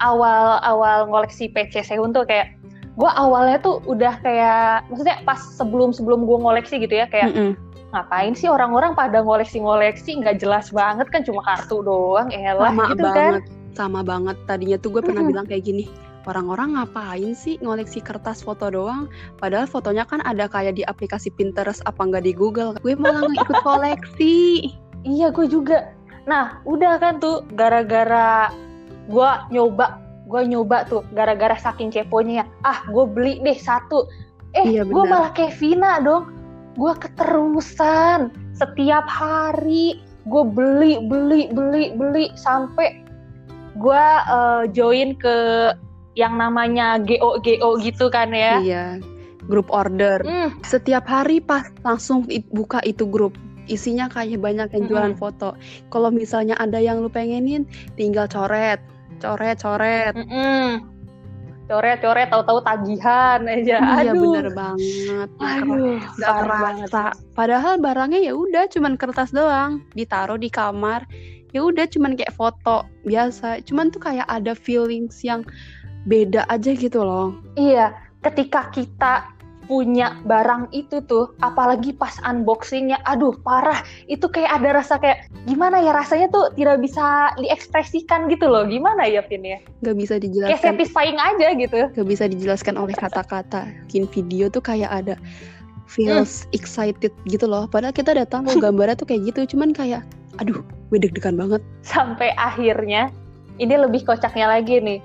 [0.00, 2.56] awal-awal ngoleksi PC Sehun tuh kayak
[2.96, 7.52] gue awalnya tuh udah kayak maksudnya pas sebelum sebelum gue ngoleksi gitu ya kayak Mm-mm.
[7.94, 10.22] Ngapain sih orang-orang pada ngoleksi-ngoleksi?
[10.22, 13.14] Nggak jelas banget kan cuma kartu doang elah sama gitu kan?
[13.14, 13.42] banget
[13.76, 14.36] sama banget.
[14.48, 15.32] Tadinya tuh gue pernah Mm-mm.
[15.36, 15.86] bilang kayak gini
[16.26, 19.06] orang-orang ngapain sih ngoleksi kertas foto doang?
[19.38, 22.74] Padahal fotonya kan ada kayak di aplikasi Pinterest apa nggak di Google.
[22.82, 24.38] Gue malah nggak ikut koleksi.
[25.06, 25.94] Iya gue juga.
[26.26, 28.50] Nah udah kan tuh gara-gara
[29.06, 32.42] gue nyoba gue nyoba tuh gara-gara saking keponya.
[32.42, 34.10] Ya ah gue beli deh satu.
[34.56, 36.32] Eh Iya, gue malah kayak Vina dong
[36.76, 38.30] gue keterusan.
[38.56, 43.02] Setiap hari gue beli beli beli beli sampai
[43.76, 45.36] gue eh, join ke
[46.16, 48.60] yang namanya GO GO gitu kan ya.
[48.60, 48.86] Iya
[49.46, 50.20] grup order.
[50.26, 53.38] Hmm, setiap hari pas langsung buka itu grup.
[53.66, 55.22] Isinya kayak banyak yang jualan Mm-mm.
[55.22, 55.58] foto.
[55.90, 57.66] Kalau misalnya ada yang lu pengenin
[57.98, 58.78] tinggal coret
[59.18, 60.14] coret coret.
[60.14, 60.95] Mm-mm.
[61.66, 63.76] Coret-coret tahu-tahu tagihan aja.
[63.82, 64.22] Iya aduh.
[64.22, 65.28] bener banget.
[65.42, 66.88] Aduh banget.
[66.90, 67.02] kerasa
[67.34, 69.82] padahal barangnya ya udah cuman kertas doang.
[69.98, 71.04] Ditaruh di kamar.
[71.54, 73.62] Ya udah cuman kayak foto biasa.
[73.66, 75.42] Cuman tuh kayak ada feelings yang
[76.06, 77.34] beda aja gitu loh.
[77.58, 77.90] Iya,
[78.22, 79.35] ketika kita
[79.66, 85.82] punya barang itu tuh, apalagi pas unboxingnya, aduh parah, itu kayak ada rasa kayak gimana
[85.82, 89.58] ya rasanya tuh tidak bisa diekspresikan gitu loh, gimana ya Vin ya?
[89.82, 91.80] nggak bisa Kayak dijelaskan satisfying aja gitu.
[91.92, 93.66] nggak bisa dijelaskan oleh kata-kata.
[93.90, 95.14] Bikin video tuh kayak ada
[95.86, 97.70] feels excited gitu loh.
[97.70, 100.02] Padahal kita udah tahu gambarnya tuh kayak gitu cuman kayak
[100.42, 100.60] aduh
[100.90, 101.62] gue deg-degan banget.
[101.82, 103.08] Sampai akhirnya,
[103.56, 105.00] ini lebih kocaknya lagi nih.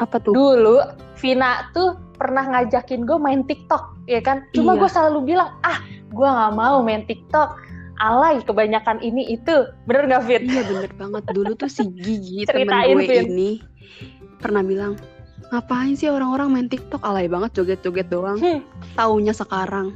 [0.00, 0.80] Apa tuh Dulu
[1.20, 4.44] Vina tuh pernah ngajakin gue main TikTok, ya kan?
[4.52, 4.80] Cuma Iya.
[4.80, 5.78] gue selalu bilang, ah
[6.08, 7.60] gue nggak mau main TikTok.
[7.96, 10.48] Alay kebanyakan ini itu, bener nggak Vin?
[10.48, 13.24] iya bener banget dulu tuh si Gigi temen gue Vin.
[13.28, 13.50] ini
[14.36, 14.96] pernah bilang
[15.52, 18.64] ngapain sih orang-orang main TikTok alay banget joget-joget doang Hmm.
[18.96, 19.92] taunya sekarang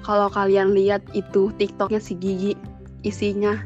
[0.00, 2.52] kalau kalian lihat itu TikToknya si Gigi
[3.02, 3.58] isinya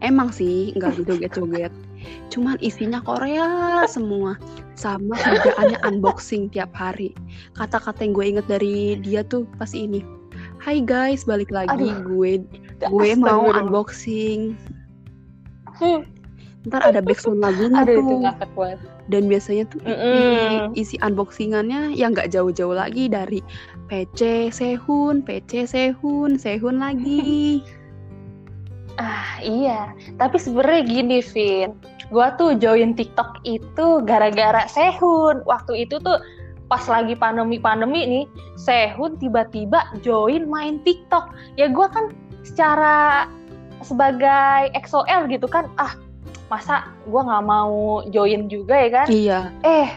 [0.00, 1.72] emang sih nggak joget-joget
[2.28, 4.36] cuman isinya Korea semua
[4.80, 7.12] sama kerjaannya unboxing tiap hari
[7.52, 10.00] kata-kata yang gue inget dari dia tuh pasti ini
[10.56, 12.00] Hai guys balik lagi Aduh.
[12.06, 12.32] gue
[12.80, 14.56] gue mau unboxing
[15.76, 16.04] Hmm.
[16.62, 18.20] ntar ada backsound lagunya Aduh itu tuh
[19.08, 20.76] dan biasanya tuh i- Mm-mm.
[20.76, 23.40] isi unboxingannya yang nggak jauh-jauh lagi dari
[23.88, 27.58] PC Sehun, PC Sehun, Sehun lagi.
[29.00, 31.72] Ah iya, tapi sebenarnya gini Vin,
[32.12, 35.40] gua tuh join TikTok itu gara-gara Sehun.
[35.48, 36.20] Waktu itu tuh
[36.68, 38.24] pas lagi pandemi-pandemi nih,
[38.60, 41.32] Sehun tiba-tiba join main TikTok.
[41.56, 42.12] Ya gua kan
[42.44, 43.24] secara
[43.80, 45.96] sebagai XOL gitu kan, ah
[46.52, 49.06] masa gua nggak mau join juga ya kan?
[49.08, 49.88] Iya, Eh,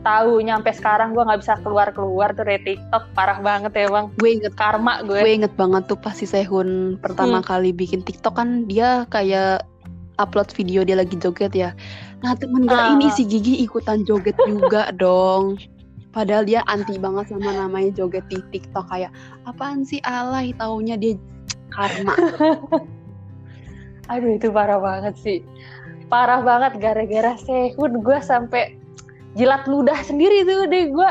[0.00, 4.06] tahu nyampe sekarang gua nggak bisa keluar-keluar tuh dari TikTok, parah banget ya bang.
[4.14, 5.18] gue inget Karma gue.
[5.18, 7.46] gue inget banget tuh pas si Sehun pertama Hmm.
[7.46, 9.64] kali bikin TikTok kan dia kayak
[10.16, 11.70] upload video dia lagi joget ya.
[12.20, 12.92] Nah temen gue Ah.
[12.92, 15.56] ini si Gigi ikutan joget juga dong.
[16.10, 21.14] Padahal dia anti banget sama namanya joget di TikTok kayak apaan sih alay taunya dia
[21.70, 22.12] karma.
[24.10, 25.38] Aduh itu parah banget sih.
[26.10, 28.74] Parah banget gara-gara Sehun gue sampai
[29.38, 31.10] jilat ludah sendiri tuh deh gue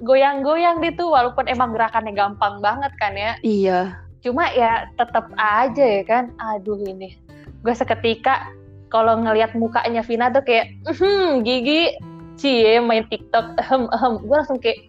[0.00, 3.32] goyang-goyang deh tuh walaupun emang gerakannya gampang banget kan ya.
[3.44, 3.80] iya,
[4.24, 6.32] Cuma ya tetap aja ya kan.
[6.40, 7.16] Aduh ini.
[7.60, 8.48] Gue seketika
[8.88, 11.94] kalau ngelihat mukanya Vina tuh kayak hmm gigi
[12.40, 14.80] cie main TikTok ehem ehem gue langsung kayak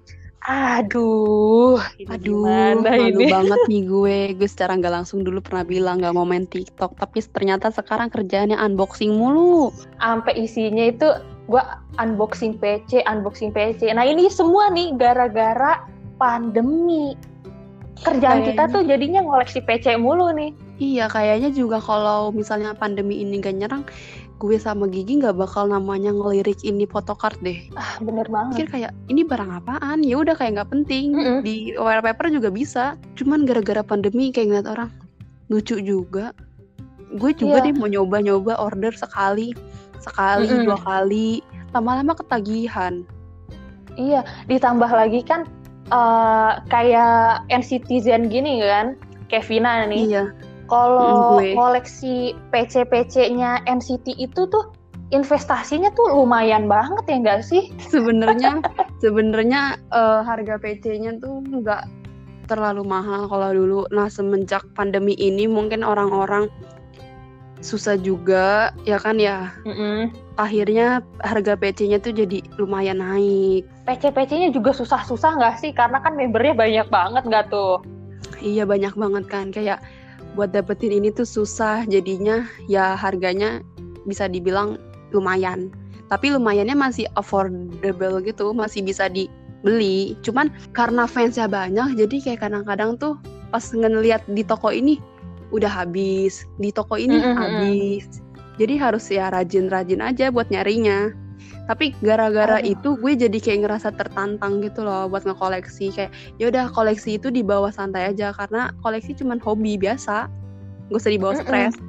[0.41, 4.19] aduh ini Aduh, gimana malu ini banget nih gue.
[4.41, 8.57] Gue secara nggak langsung dulu pernah bilang nggak mau main TikTok, tapi ternyata sekarang kerjaannya
[8.57, 9.69] unboxing mulu.
[10.01, 11.05] sampai isinya itu
[11.51, 13.91] gua unboxing PC, unboxing PC.
[13.91, 15.83] Nah ini semua nih gara-gara
[16.15, 17.19] pandemi.
[18.01, 18.73] Kerjaan kita Kayaknya.
[18.73, 20.55] tuh jadinya ngoleksi PC mulu nih.
[20.81, 23.85] Iya, kayaknya juga kalau misalnya pandemi ini gak nyerang,
[24.41, 27.61] gue sama Gigi nggak bakal namanya ngelirik ini photocard deh.
[27.77, 28.57] Ah bener banget.
[28.57, 30.01] Pikir kayak ini barang apaan?
[30.01, 31.13] Ya udah kayak nggak penting.
[31.13, 31.45] Mm-mm.
[31.45, 32.97] Di wallpaper juga bisa.
[33.13, 34.89] Cuman gara-gara pandemi kayak ngeliat orang
[35.53, 36.33] lucu juga.
[37.21, 37.69] Gue juga Iya.
[37.69, 39.53] nih mau nyoba-nyoba order sekali,
[40.01, 40.65] sekali, Mm-mm.
[40.67, 41.39] dua kali.
[41.71, 43.05] Lama-lama ketagihan.
[43.95, 45.47] Iya, ditambah lagi kan
[45.91, 48.95] eh, kayak NCTzen gini kan,
[49.27, 50.07] Kevina nih.
[50.09, 50.23] Iya.
[50.71, 54.71] Kalau Mm, koleksi PC-PC-nya NCT itu tuh
[55.11, 57.67] investasinya tuh lumayan banget ya nggak sih?
[57.91, 58.63] sebenarnya
[59.03, 61.83] sebenarnya eh, harga PC-nya tuh nggak
[62.47, 63.79] terlalu mahal kalau dulu.
[63.91, 66.47] Nah semenjak pandemi ini mungkin orang-orang
[67.61, 69.53] susah juga ya kan ya.
[70.35, 73.69] Akhirnya harga PC-nya tuh jadi lumayan naik.
[73.85, 75.71] PC-PC-nya juga susah-susah nggak sih?
[75.71, 77.79] Karena kan membernya banyak banget nggak tuh?
[78.41, 79.79] Iya banyak banget kan kayak
[80.33, 83.61] buat dapetin ini tuh susah jadinya ya harganya
[84.09, 84.81] bisa dibilang
[85.13, 85.69] lumayan.
[86.09, 90.17] Tapi lumayannya masih affordable gitu, masih bisa dibeli.
[90.25, 93.15] Cuman karena fansnya banyak jadi kayak kadang-kadang tuh
[93.51, 94.99] pas ngeliat di toko ini
[95.51, 97.39] udah habis, di toko ini Mm-mm, mm-mm.
[97.39, 98.05] habis.
[98.59, 101.11] Jadi harus ya rajin-rajin aja buat nyarinya.
[101.69, 102.73] Tapi gara-gara Aduh.
[102.73, 107.31] itu gue jadi kayak ngerasa tertantang gitu loh buat ngekoleksi kayak ya udah koleksi itu
[107.31, 110.27] dibawa santai aja karena koleksi cuman hobi biasa
[110.91, 111.79] gak usah dibawa stres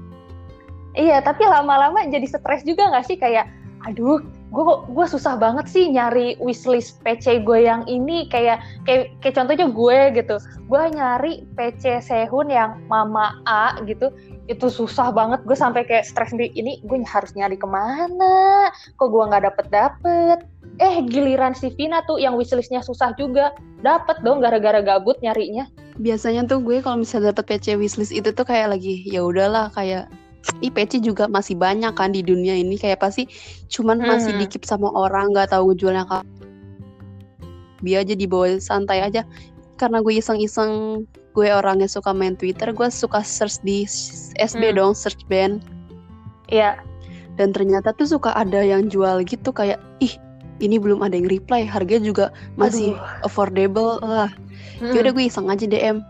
[0.92, 3.16] Iya, tapi lama-lama jadi stres juga nggak sih?
[3.16, 3.48] Kayak,
[3.88, 4.20] aduh,
[4.52, 8.28] gue gue susah banget sih nyari wishlist PC gue yang ini.
[8.28, 10.36] Kayak, kayak, kayak contohnya gue gitu.
[10.68, 14.12] Gue nyari PC Sehun yang Mama A gitu.
[14.46, 15.40] Itu susah banget.
[15.48, 16.52] Gue sampai kayak stres sendiri.
[16.52, 18.68] Ini gue harus nyari ke mana?
[19.00, 20.38] Kok gue nggak dapet-dapet?
[20.80, 23.56] Eh, giliran si Vina tuh yang wishlistnya susah juga.
[23.80, 25.66] Dapet dong gara-gara gabut nyarinya.
[26.00, 30.08] biasanya tuh gue kalau misalnya dapet PC wishlist itu tuh kayak lagi ya udahlah kayak
[30.58, 33.26] Ih, PC juga masih banyak kan di dunia ini kayak pasti
[33.66, 34.40] cuman masih Hmm.
[34.42, 36.26] dikip sama orang nggak tahu jualnya kapan
[37.82, 39.26] biar aja dibawa santai aja
[39.74, 41.02] karena gue iseng-iseng
[41.34, 43.82] gue orangnya suka main Twitter gue suka search di
[44.38, 44.76] SB Hmm.
[44.78, 45.62] dong search band
[46.46, 46.78] Iya,
[47.34, 50.14] dan ternyata tuh suka ada yang jual gitu kayak ih
[50.60, 53.26] ini belum ada yang reply harganya juga masih Aduh.
[53.26, 54.30] affordable lah
[54.78, 54.94] Hmm.
[54.94, 56.02] yaudah gue iseng aja DM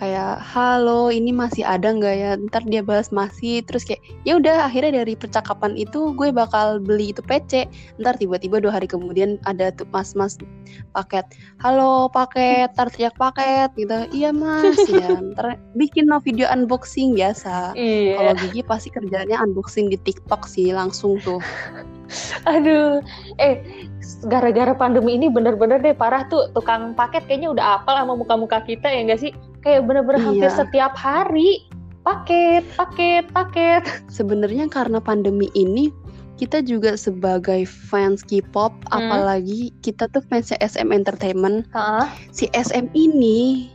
[0.00, 2.30] kayak halo ini masih ada nggak ya?
[2.48, 3.60] Ntar dia balas masih.
[3.64, 7.68] Terus kayak ya udah akhirnya dari percakapan itu gue bakal beli itu PC
[8.00, 10.40] ntar tiba-tiba dua hari kemudian ada tuh mas-mas
[10.96, 11.24] paket
[11.60, 14.08] halo paket ntar teriak paket gitu.
[14.14, 14.78] Iya mas.
[14.92, 17.72] Ya ntar bikin no video unboxing biasa.
[17.74, 18.20] Iya.
[18.20, 21.40] kalau Gigi pasti kerjanya unboxing di TikTok sih langsung tuh.
[22.44, 23.00] Aduh,
[23.40, 23.62] eh
[24.26, 28.90] gara-gara pandemi ini bener-bener deh parah tuh tukang paket kayaknya udah apal sama muka-muka kita
[28.90, 29.32] ya enggak sih?
[29.62, 30.58] Kayak bener-bener hampir Iya.
[30.66, 31.66] setiap hari
[32.02, 33.82] paket, paket, paket.
[34.10, 35.94] Sebenarnya karena pandemi ini
[36.34, 38.98] kita juga sebagai fans K-pop, Hmm.
[38.98, 41.70] apalagi kita tuh fansnya SM Entertainment.
[41.70, 43.70] Heeh, Si SM ini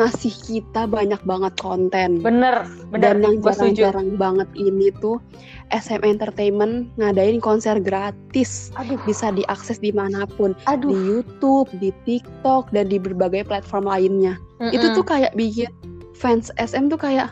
[0.00, 2.18] ngasih kita banyak banget konten.
[2.18, 3.20] bener, bener.
[3.20, 5.20] Dan yang jarang-jarang banget ini tuh
[5.68, 8.72] SM Entertainment ngadain konser gratis.
[8.74, 10.56] Aduh, Bisa diakses di mana pun.
[10.56, 10.88] Di aduh.
[10.90, 14.40] Youtube, di TikTok, dan di berbagai platform lainnya.
[14.64, 14.96] Itu Mm-mm.
[14.96, 15.68] tuh kayak bikin
[16.12, 17.30] fans SM tuh kayak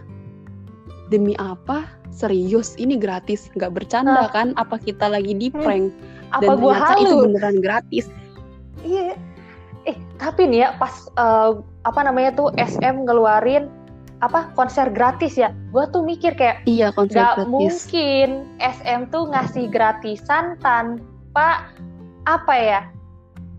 [1.08, 1.88] demi apa?
[2.08, 4.30] Serius, ini gratis, nggak bercanda Nah.
[4.30, 4.50] kan?
[4.56, 5.62] Apa kita lagi di Hmm.
[5.62, 5.86] prank?
[6.28, 7.24] apa Dan gua ternyata itu halu?
[7.24, 8.06] beneran gratis.
[8.84, 9.16] Iya.
[9.88, 11.52] Eh, tapi nih ya pas eh,
[11.88, 13.72] apa namanya tuh SM ngeluarin
[14.20, 15.54] apa konser gratis ya.
[15.72, 17.48] Gua tuh mikir kayak Iya, konser Gak gratis.
[17.48, 18.28] mungkin
[18.60, 21.72] SM tuh ngasih gratisan tanpa
[22.28, 22.80] apa ya?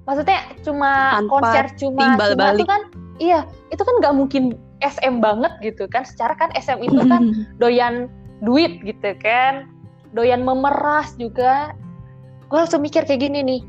[0.06, 2.62] Maksudnya cuma Tanpa konser cuma timbal cuma balik.
[2.62, 2.82] tuh kan
[3.18, 3.40] iya,
[3.74, 4.44] itu kan nggak mungkin
[4.84, 6.06] SM banget gitu kan.
[6.06, 8.06] Secara kan SM itu kan doyan
[8.46, 9.66] duit gitu kan.
[10.14, 11.74] Doyan memeras juga.
[12.52, 13.62] Gue langsung mikir kayak gini nih.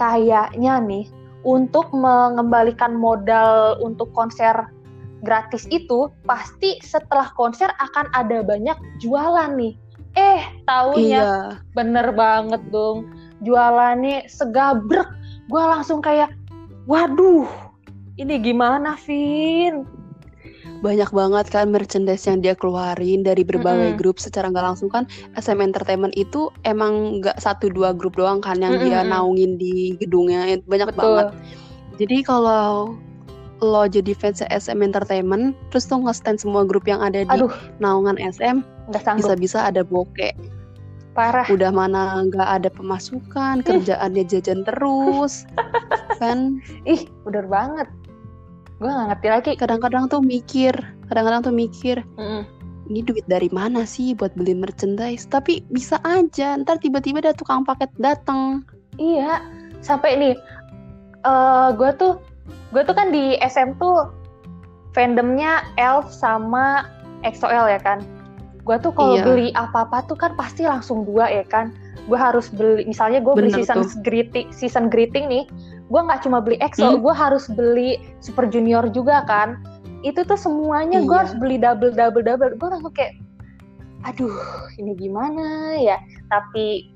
[0.00, 1.04] Kayaknya nih
[1.42, 4.54] untuk mengembalikan modal untuk konser
[5.22, 9.74] gratis itu pasti setelah konser akan ada banyak jualan nih.
[10.12, 11.32] Eh, taunya iya.
[11.72, 13.08] bener banget dong.
[13.40, 15.08] Jualannya segabrek.
[15.48, 16.30] Gue langsung kayak,
[16.84, 17.48] waduh,
[18.20, 19.88] ini gimana, Vin?
[20.82, 24.00] Banyak banget kan merchandise yang dia keluarin dari berbagai Mm-mm.
[24.02, 25.06] grup secara nggak langsung kan
[25.38, 29.14] SM Entertainment itu emang nggak satu dua grup doang kan yang dia Mm-mm.
[29.14, 30.98] naungin di gedungnya banyak Betul.
[30.98, 31.28] banget
[32.02, 32.98] jadi kalau
[33.62, 38.18] lo jadi fans SM Entertainment terus tuh nge-stand semua grup yang ada di Aduh, naungan
[38.18, 38.66] SM
[39.14, 40.34] bisa-bisa ada bokeh
[41.14, 41.46] Parah.
[41.46, 45.46] udah mana nggak ada pemasukan kerjaannya jajan terus
[46.22, 47.88] kan Ih, bener banget.
[48.82, 49.52] Gue nggak ngerti lagi.
[49.54, 50.74] kadang-kadang tuh mikir
[51.06, 52.42] kadang-kadang tuh mikir Mm-mm.
[52.90, 57.62] ini duit dari mana sih buat beli merchandise tapi bisa aja ntar tiba-tiba ada tukang
[57.62, 58.66] paket datang
[59.00, 59.40] Iya,
[59.80, 60.34] sampai nih,
[61.24, 62.20] eh gue tuh,
[62.76, 64.12] gue tuh kan di SM tuh
[64.92, 66.84] fandomnya Elf sama
[67.24, 68.04] EXO-L ya kan.
[68.68, 69.24] Gue tuh kalau Iya.
[69.24, 71.72] beli apa-apa tuh kan pasti langsung dua ya kan.
[72.04, 73.96] Gue harus beli, misalnya gue beli season tuh.
[74.04, 75.48] greeting, season greeting nih,
[75.92, 77.04] gue nggak cuma beli EXO, Hmm.
[77.04, 79.60] gue harus beli Super Junior juga kan.
[80.00, 81.20] Itu tuh semuanya gue Iya.
[81.20, 82.56] harus beli double double double.
[82.56, 83.20] Gue langsung kayak,
[84.02, 84.32] aduh,
[84.80, 86.00] ini gimana ya?
[86.26, 86.88] Tapi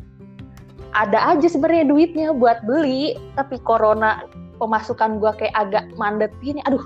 [0.96, 4.24] ada aja sebenarnya duitnya buat beli tapi corona
[4.56, 6.80] pemasukan gua kayak agak mandet gini aduh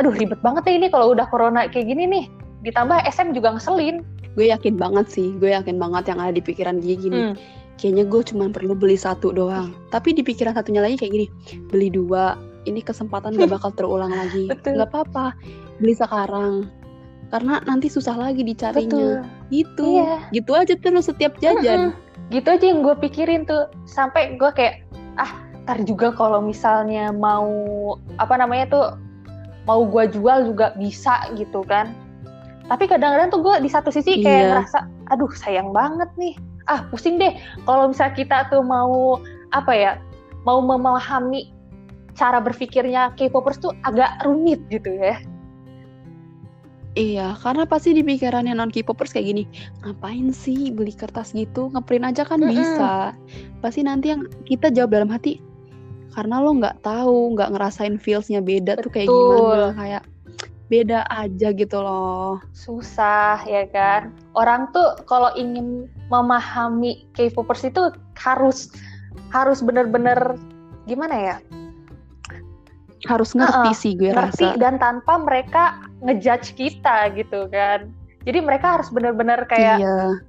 [0.00, 2.24] aduh ribet banget ya ini kalau udah corona kayak gini nih
[2.64, 4.00] ditambah SM juga ngeselin
[4.32, 7.34] gue yakin banget sih gue yakin banget yang ada di pikiran dia gini Hmm.
[7.82, 9.74] Kayaknya gue cuma perlu beli satu doang.
[9.94, 11.26] Tapi di pikiran satunya lagi kayak gini
[11.66, 14.46] beli dua ini kesempatan gak bakal terulang lagi.
[14.54, 14.78] Betul.
[14.78, 15.34] nggak apa-apa
[15.82, 16.70] beli sekarang.
[17.34, 19.26] Karena nanti susah lagi dicarinya.
[19.26, 19.50] Betul.
[19.50, 19.88] Gitu.
[19.98, 20.14] Iya.
[20.30, 21.90] gitu aja terus setiap jajan.
[22.30, 23.66] Gitu aja yang gue pikirin tuh.
[23.90, 24.86] Sampai gue kayak
[25.18, 27.50] ah ntar juga kalau misalnya mau
[28.22, 28.86] apa namanya tuh
[29.66, 31.90] mau gue jual juga bisa gitu kan.
[32.70, 34.48] Tapi kadang-kadang tuh gue di satu sisi kayak Iya.
[34.54, 34.78] ngerasa
[35.10, 36.34] aduh sayang banget nih
[36.70, 37.34] ah pusing deh
[37.66, 39.18] kalau misalnya kita tuh mau
[39.50, 39.92] apa ya
[40.46, 41.50] mau memahami
[42.12, 45.16] cara berpikirnya K-popers tuh agak rumit gitu ya
[46.92, 49.44] Iya, karena pasti di pikirannya non K-popers kayak gini,
[49.80, 52.52] ngapain sih beli kertas gitu, ngeprint aja kan Mm-mm.
[52.52, 53.16] bisa.
[53.64, 55.40] Pasti nanti yang kita jawab dalam hati,
[56.12, 59.24] karena lo nggak tahu, nggak ngerasain feelsnya beda tuh kayak Betul.
[59.24, 60.02] gimana, kayak
[60.72, 62.40] beda aja gitu loh.
[62.56, 64.08] susah ya kan?
[64.32, 68.72] Orang tuh kalau ingin memahami K-popers itu harus
[69.28, 70.40] harus bener-bener
[70.88, 71.36] gimana ya?
[73.04, 74.60] Harus ngerti Heeh, sih gue ngerti rasa.
[74.62, 77.92] dan tanpa mereka ngejudge kita gitu kan.
[78.24, 80.22] Jadi mereka harus bener-bener kayak Iya,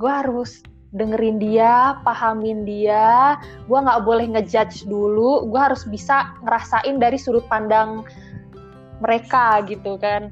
[0.00, 0.64] gue harus
[0.96, 3.36] dengerin dia pahamin dia.
[3.66, 5.50] Gue nggak boleh ngejudge dulu.
[5.50, 8.06] Gue harus bisa ngerasain dari sudut pandang
[9.00, 10.30] mereka gitu kan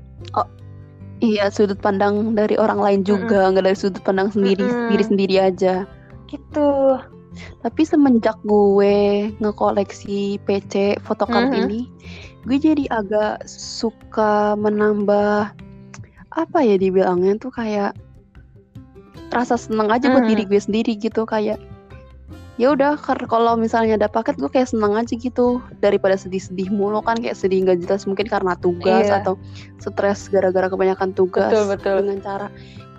[1.19, 4.89] iya sudut pandang dari orang lain juga, nggak dari sudut pandang sendiri Mm-mm.
[4.95, 5.83] diri sendiri aja.
[6.31, 6.99] gitu
[7.63, 11.59] Tapi semenjak gue ngekoleksi PC photocard Mhm.
[11.67, 11.81] ini,
[12.47, 15.55] gue jadi agak suka menambah
[16.35, 17.95] apa ya dibilangnya tuh kayak
[19.31, 20.31] rasa seneng aja buat Mhm.
[20.35, 21.63] diri gue sendiri gitu kayak
[22.59, 22.99] ya udah
[23.31, 27.63] kalau misalnya ada paket gue kayak seneng aja gitu daripada sedih-sedih mulu kan kayak sedih
[27.63, 29.23] nggak jelas mungkin karena tugas Iya.
[29.23, 29.39] atau
[29.79, 32.47] stres gara-gara kebanyakan tugas betul betul dengan cara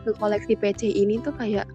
[0.08, 1.68] ngekoleksi PC ini tuh kayak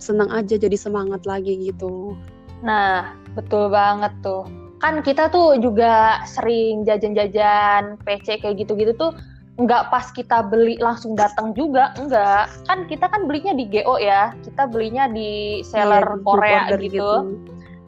[0.00, 2.16] seneng aja jadi semangat lagi gitu
[2.64, 4.48] Nah, betul banget tuh.
[4.80, 9.12] Kan kita tuh juga sering jajan-jajan PC kayak gitu-gitu tuh
[9.56, 14.36] nggak pas kita beli langsung datang juga enggak kan kita kan belinya di GO ya
[14.44, 17.10] kita belinya di seller Iya, di Korea order gitu.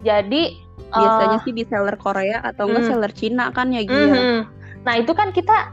[0.01, 0.43] jadi
[0.89, 2.91] Biasanya eh, sih di seller Korea atau enggak Hmm.
[2.97, 4.01] seller Cina kan ya Gia.
[4.01, 4.41] mhm.
[4.83, 5.69] nah itu kan kita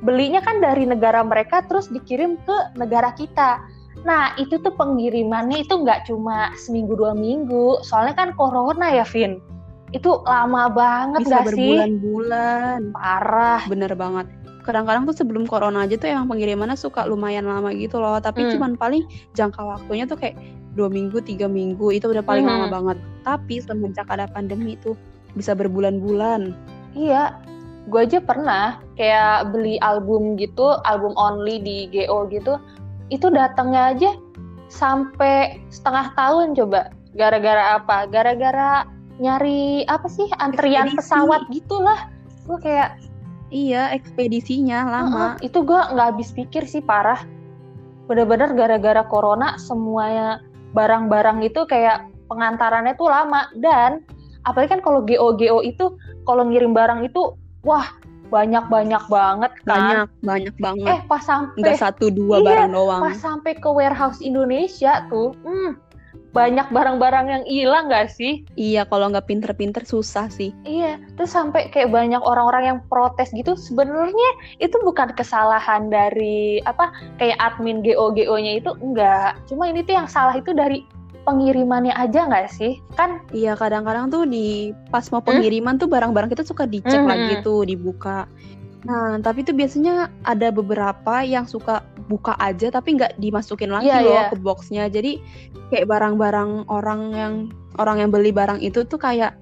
[0.00, 3.62] belinya kan dari negara mereka terus dikirim ke negara kita
[4.02, 9.38] nah itu tuh pengirimannya itu nggak cuma seminggu dua minggu soalnya kan corona ya Vin
[9.90, 12.80] itu lama banget Bisa gak sih berbulan-bulan.
[12.92, 14.26] parah Bener banget.
[14.68, 18.20] Kadang-kadang tuh sebelum corona aja tuh emang pengirimannya suka lumayan lama gitu loh.
[18.20, 18.50] Tapi Hmm.
[18.52, 20.36] cuman paling jangka waktunya tuh kayak
[20.76, 22.52] dua minggu, tiga minggu itu udah paling Mhm.
[22.52, 22.98] lama banget.
[23.24, 24.92] Tapi semenjak ada pandemi tuh
[25.32, 26.52] bisa berbulan-bulan.
[26.92, 27.32] Iya,
[27.88, 32.60] gue aja pernah kayak beli album gitu, album only di GO gitu,
[33.08, 34.10] itu datangnya aja
[34.68, 36.92] sampai setengah tahun coba.
[37.16, 38.04] Gara-gara apa?
[38.04, 38.84] Gara-gara
[39.18, 42.06] nyari apa sih antrian pesawat gitulah.
[42.44, 43.00] Gue kayak
[43.48, 45.40] Iya, ekspedisinya lama.
[45.40, 47.24] "Heeh, itu gue nggak habis pikir sih parah.
[48.08, 50.40] Bener-bener gara-gara corona semuanya
[50.76, 54.04] barang-barang itu kayak pengantarannya tuh lama dan
[54.44, 55.96] apalagi kan kalau GO GO itu
[56.28, 57.88] kalau ngirim barang itu wah
[58.28, 59.72] banyak-banyak banget kan.
[59.72, 60.88] Banyak, banyak banget.
[60.92, 63.00] Eh pas sampai Enggak satu dua Iya, barang doang.
[63.00, 65.70] pas sampai ke warehouse Indonesia tuh, hmm,
[66.38, 68.46] banyak barang-barang yang hilang gak sih?
[68.54, 70.54] Iya, kalau nggak pinter-pinter susah sih.
[70.62, 73.58] Iya, terus sampai kayak banyak orang-orang yang protes gitu.
[73.58, 74.30] Sebenarnya
[74.62, 79.34] itu bukan kesalahan dari apa kayak admin GO-GO-nya itu enggak.
[79.50, 80.86] Cuma ini tuh yang salah itu dari
[81.26, 82.80] pengirimannya aja nggak sih?
[82.96, 87.10] Kan Iya, kadang-kadang tuh di pas mau pengiriman tuh barang-barang kita suka dicek Mhm.
[87.10, 88.24] lagi tuh, dibuka.
[88.86, 93.98] Nah, tapi tuh biasanya ada beberapa yang suka buka aja tapi nggak dimasukin lagi Iya,
[94.06, 94.30] loh iya.
[94.30, 94.84] ke boxnya.
[94.86, 95.18] Jadi
[95.74, 97.34] kayak barang-barang orang yang
[97.82, 99.34] orang yang beli barang itu tuh kayak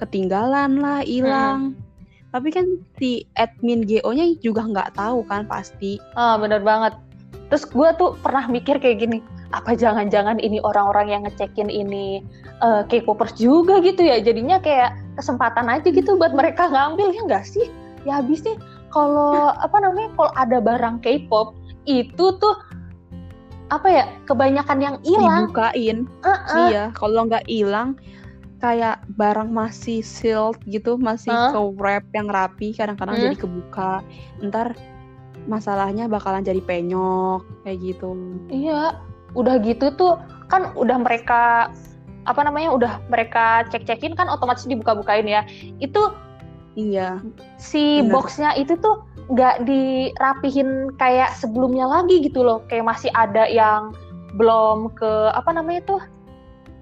[0.00, 1.76] ketinggalan lah, hilang.
[2.32, 6.00] Tapi kan si admin GO-nya juga nggak tahu kan pasti.
[6.16, 6.96] Ah, bener banget.
[7.52, 9.20] Terus gue tuh pernah mikir kayak gini,
[9.52, 12.24] apa jangan-jangan ini orang-orang yang ngecekin ini
[12.64, 14.16] eh, K-popers juga gitu ya?
[14.24, 17.68] Jadinya kayak kesempatan aja gitu buat mereka ngambil ya nggak sih?
[18.02, 18.58] Ya habisnya
[18.90, 21.54] kalau apa namanya kalau ada barang K-pop
[21.86, 22.54] itu tuh
[23.72, 25.48] apa ya kebanyakan yang hilang.
[25.48, 25.98] Dibukain.
[26.20, 26.66] Heeh.
[26.68, 27.96] Iya, kalau nggak hilang
[28.60, 31.50] kayak barang masih sealed gitu, masih Hah?
[31.50, 33.24] ke wrap yang rapi, kadang-kadang Hmm.
[33.26, 33.92] jadi kebuka.
[34.44, 34.78] Ntar
[35.50, 38.14] masalahnya bakalan jadi penyok kayak gitu.
[38.52, 39.02] Iya,
[39.34, 41.72] udah gitu tuh kan udah mereka
[42.22, 45.42] apa namanya udah mereka cek-cekin kan otomatis dibuka-bukain ya.
[45.82, 46.14] Itu
[46.72, 47.20] Iya,
[47.60, 48.12] si Bener.
[48.16, 53.92] boxnya itu tuh nggak dirapihin kayak sebelumnya lagi gitu loh kayak masih ada yang
[54.40, 56.00] belum ke apa namanya tuh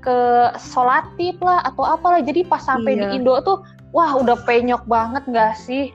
[0.00, 3.12] ke solatif lah atau apalah jadi pas sampai Iya.
[3.12, 5.90] di Indo tuh wah udah penyok banget nggak sih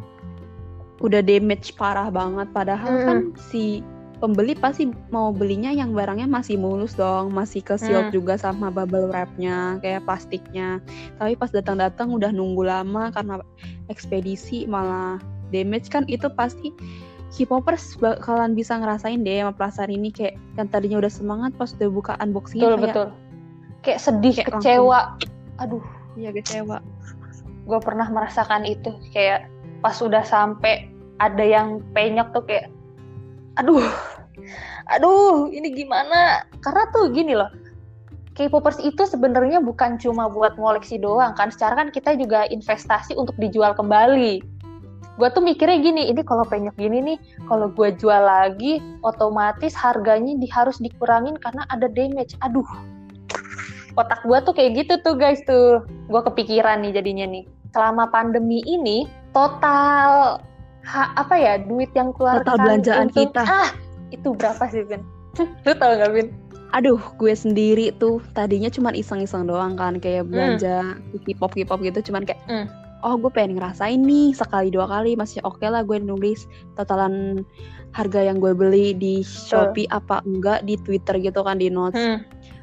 [1.03, 2.47] udah damage parah banget.
[2.55, 3.05] Padahal Mm-mm.
[3.07, 3.83] kan si
[4.25, 8.15] pembeli pasti mau belinya yang barangnya masih mulus dong, masih ke sealed Hmm.
[8.17, 10.81] juga sama bubble wrapnya, kayak plastiknya.
[11.21, 13.37] Tapi pas datang-datang udah nunggu lama karena
[13.93, 15.21] ekspedisi malah
[15.53, 15.93] damage.
[15.93, 16.73] Kan itu pasti
[17.35, 20.09] K-popers bakalan bisa ngerasain deh sama perasaan ini.
[20.09, 23.07] Kayak yang tadinya udah semangat pas udah buka unboxingnya betul kayak betul.
[23.85, 24.99] Kayak sedih kayak kecewa.
[25.61, 25.83] aduh.
[26.17, 26.81] Ya kecewa.
[27.65, 28.89] gue pernah merasakan itu.
[29.13, 29.51] Kayak
[29.83, 30.89] pas sudah sampai
[31.21, 32.71] ada yang penyok tuh kayak
[33.59, 33.83] aduh.
[34.91, 36.45] Aduh ini gimana?
[36.61, 37.49] Karena tuh gini loh
[38.35, 41.55] K-popers itu sebenarnya bukan cuma buat ngoleksi doang kan.
[41.55, 44.43] Secara kan kita juga investasi untuk dijual kembali.
[45.15, 50.35] Gue tuh mikirnya gini ini kalau penyok gini nih kalau gue jual lagi otomatis harganya
[50.35, 52.35] di, harus dikurangin karena ada damage.
[52.43, 52.67] Aduh.
[53.95, 55.87] Otak gue tuh kayak gitu tuh guys tuh.
[56.11, 57.47] Gue kepikiran nih jadinya nih.
[57.71, 60.43] Selama pandemi ini total
[60.85, 63.41] ha- apa ya duit yang keluar Total belanjaan kita.
[63.41, 63.69] ah
[64.09, 65.01] itu berapa sih Vin?
[65.65, 66.29] lu tau gak Vin?
[66.71, 72.23] Aduh, gue sendiri tuh tadinya cuma iseng-iseng doang kan kayak belanja K-pop K-pop gitu cuman
[72.23, 72.67] kayak Hmm.
[73.01, 77.45] oh gue pengen ngerasain nih sekali dua kali masih oke lah gue nulis totalan
[77.91, 81.95] harga yang gue beli di Shopee apa enggak di Twitter gitu kan di notes.
[81.95, 82.19] Hmm.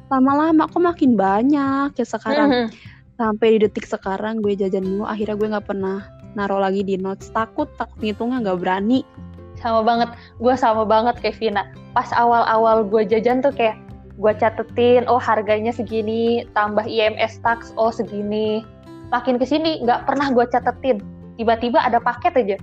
[0.07, 2.67] Lama-lama kok makin banyak ya sekarang Hmm.
[3.15, 7.29] sampai di detik sekarang gue jajan mulu akhirnya gue nggak pernah naruh lagi di notes.
[7.33, 9.01] Takut takut ngitungnya nggak berani.
[9.61, 10.09] sama banget.
[10.43, 11.63] Gue sama banget kayak Vina
[11.95, 13.79] pas awal-awal gue jajan tuh kayak
[14.17, 18.65] gue catetin oh harganya segini tambah IMS tax oh segini.
[19.13, 20.99] Makin ke sini nggak pernah gue catetin.
[21.37, 22.57] Tiba-tiba ada paket aja.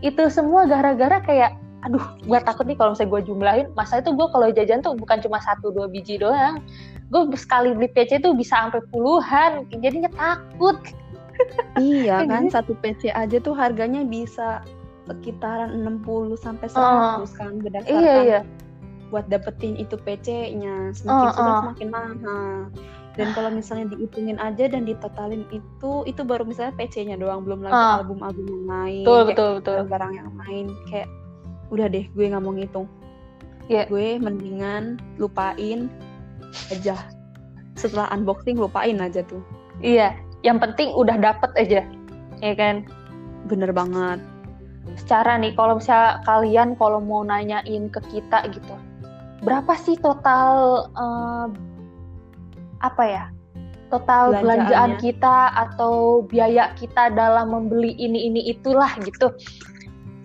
[0.00, 3.66] Itu semua gara-gara kayak aduh gue takut nih kalau misalnya gue jumlahin.
[3.76, 6.64] Masa itu gue kalau jajan tuh bukan cuma satu dua biji doang.
[7.12, 9.68] Gue sekali beli PC tuh bisa sampai puluhan.
[9.78, 10.76] Jadinya takut
[11.78, 14.60] iya kan satu PC aja tuh harganya bisa
[15.04, 18.40] sekitaran 60 sampai 100 kan berdasarkan Iya iya.
[19.10, 21.58] buat dapetin itu PC-nya semakin Oh, susah oh.
[21.66, 22.50] semakin mahal
[23.18, 27.74] dan kalau misalnya dihitungin aja dan ditotalin itu itu baru misalnya PC-nya doang belum lagi
[27.74, 27.98] Ah.
[28.00, 29.74] album-album yang lain Betul kayak betul betul.
[29.74, 31.08] barang-barang yang lain kayak
[31.68, 32.86] udah deh gue nggak mau ngitung
[33.66, 33.82] Iya.
[33.86, 34.82] gue mendingan
[35.16, 35.90] lupain
[36.70, 36.98] aja
[37.74, 39.42] setelah unboxing lupain aja tuh
[39.80, 40.14] Iya.
[40.40, 41.82] Yang penting udah dapet aja.
[42.40, 42.86] Ya kan.
[43.48, 44.20] bener banget.
[45.00, 48.76] Secara nih kalau misalnya kalian kalau mau nanyain ke kita gitu
[49.40, 51.46] berapa sih total eh,
[52.80, 53.24] apa ya
[53.90, 59.34] total belanjaan kita atau biaya kita dalam membeli ini ini itulah gitu?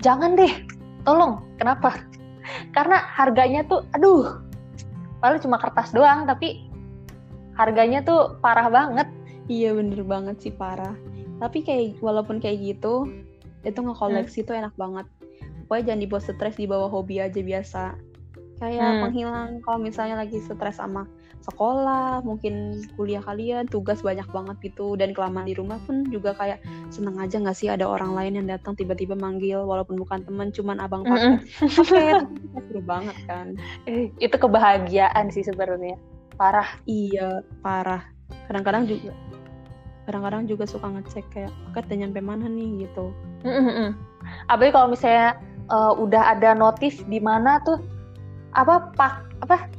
[0.05, 0.53] Jangan deh
[1.01, 1.41] tolong.
[1.57, 1.97] Kenapa?
[2.76, 4.38] Karena harganya tuh aduh
[5.18, 6.70] paling cuma kertas doang tapi
[7.57, 9.09] harganya tuh parah banget
[9.48, 10.96] iya bener banget sih parah.
[11.41, 13.10] Tapi kayak walaupun kayak gitu
[13.66, 15.06] itu ngekoleksi tuh enak banget.
[15.66, 17.84] Pokoknya jangan dibawa stres dibawa hobi aja biasa.
[18.56, 19.02] Kayak Hmm.
[19.04, 21.04] penghilang kalau misalnya lagi stres sama
[21.46, 24.96] sekolah mungkin kuliah kalian tugas banyak banget gitu.
[24.96, 26.62] Dan kelamaan di rumah pun juga kayak
[26.93, 30.80] seneng aja nggak sih ada orang lain yang datang tiba-tiba manggil walaupun bukan teman cuman
[30.80, 31.41] abang paket
[31.76, 33.48] paket Itu seru banget kan.
[33.89, 36.00] Eh, itu kebahagiaan sih sebenarnya.
[36.39, 36.70] Parah.
[36.88, 38.08] Iya parah.
[38.48, 39.12] Kadang-kadang juga
[40.06, 42.86] kadang-kadang juga suka ngecek kayak paket udah nyampe mana nih?
[42.86, 43.10] gitu.
[43.43, 43.97] Mm-mm.
[44.47, 47.82] Apalagi kalau misalnya eh, udah ada notif di mana tuh
[48.53, 49.70] apa pak apa?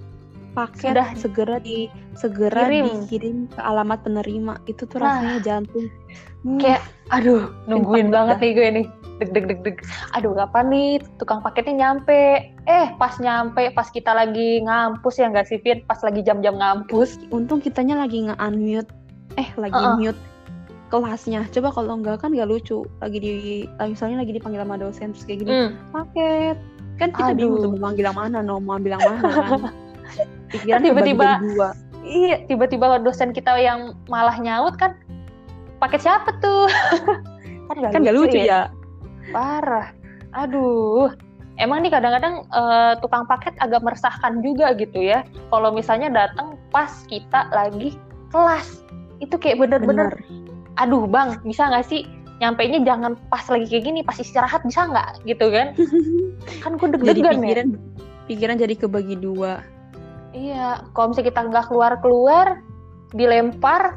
[0.56, 1.84] Paket Sudah segera di
[2.16, 3.04] segera kirim.
[3.04, 4.56] dikirim ke alamat penerima.
[4.64, 5.20] Itu tuh Nah.
[5.20, 5.86] rasanya jantung.
[6.48, 6.80] Uh, kayak
[7.12, 8.40] aduh nungguin banget banget dah.
[8.40, 8.86] nih gue nih.
[9.20, 9.76] Deg deg deg deg.
[10.16, 10.90] Aduh kapan nih?
[11.20, 12.40] Tukang paketnya nyampe.
[12.64, 17.20] Eh pas nyampe pas kita lagi ngampus ya nggak sih Fit pas lagi jam-jam ngampus.
[17.28, 18.88] Untung kitanya lagi nge-unmute
[19.36, 19.96] eh lagi Uh-uh.
[19.96, 20.20] mute
[20.86, 21.44] kelasnya.
[21.50, 22.86] Coba kalau enggak kan gak lucu.
[23.00, 23.32] Lagi di
[23.76, 25.70] lagi- misalnya lagi dipanggil sama dosen terus kayak gini Hmm.
[25.90, 26.56] paket.
[26.96, 27.76] Kan kita bingung Aduh.
[27.76, 29.60] tuh mau mana no mau bilang mana kan.
[30.54, 31.74] Pikiran Tiba-tiba-
[32.06, 34.94] iya tiba-tiba dosen kita yang malah nyaut kan
[35.76, 36.70] paket siapa tuh?
[37.66, 38.70] Kan nggak kan gak lucu ya.
[39.34, 39.90] Parah.
[40.32, 41.10] Aduh.
[41.58, 45.26] Emang nih kadang-kadang eh, tukang paket agak meresahkan juga gitu ya.
[45.50, 47.98] Kalau misalnya datang pas kita lagi
[48.30, 48.85] kelas
[49.18, 50.44] itu kayak bener-bener bener.
[50.76, 52.04] Aduh bang bisa nggak sih?
[52.36, 55.24] Nyampainya jangan pas lagi kayak gini pas istirahat bisa nggak?
[55.24, 55.72] Gitu kan.
[56.62, 57.40] Kan gue jadi deg-degan ya.
[57.40, 57.68] pikiran
[58.26, 59.64] pikiran jadi kebagi dua.
[60.30, 62.46] Iya kalau misalnya kita nggak keluar keluar
[63.10, 63.96] dilempar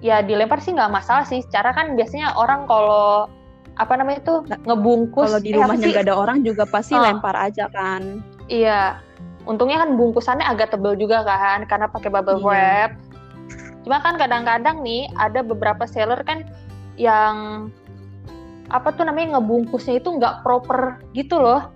[0.00, 1.42] ya dilempar sih nggak masalah sih.
[1.42, 3.30] Secara kan biasanya orang kalau
[3.78, 5.94] apa namanya tuh Nah, ngebungkus kalau di eh, rumahnya sih?
[5.94, 7.02] gak ada orang juga pasti Oh.
[7.02, 8.18] lempar aja kan.
[8.50, 8.98] Iya,
[9.46, 12.46] untungnya kan bungkusannya agak tebel juga kan, karena pakai bubble Iya.
[12.48, 12.90] wrap.
[13.88, 16.44] Cuma kan kadang-kadang nih ada beberapa seller kan
[17.00, 17.68] yang
[18.68, 21.72] apa tuh namanya ngebungkusnya itu nggak proper gitu loh,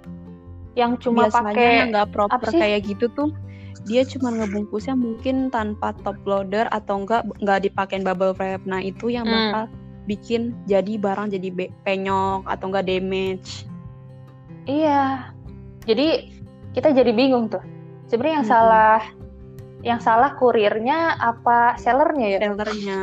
[0.76, 3.32] yang cuma pakai nggak proper kayak gitu tuh
[3.88, 9.08] dia cuma ngebungkusnya mungkin tanpa top loader atau enggak nggak dipakein bubble wrap nah itu
[9.08, 9.32] yang Hmm.
[9.32, 9.64] bakal
[10.04, 11.48] bikin jadi barang jadi
[11.80, 13.64] penyok atau enggak damage
[14.68, 15.32] iya.
[15.82, 16.30] Jadi
[16.76, 17.62] kita jadi bingung tuh.
[18.06, 18.54] Sebenarnya yang Mm-mm.
[18.54, 19.00] salah
[19.82, 22.40] yang salah kurirnya apa sellernya ya?
[22.46, 23.00] sellernya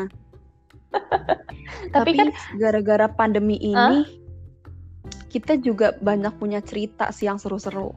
[0.89, 4.07] Tapi tapi, kan gara-gara pandemi ini
[5.29, 7.93] kita juga banyak punya cerita sih yang seru-seru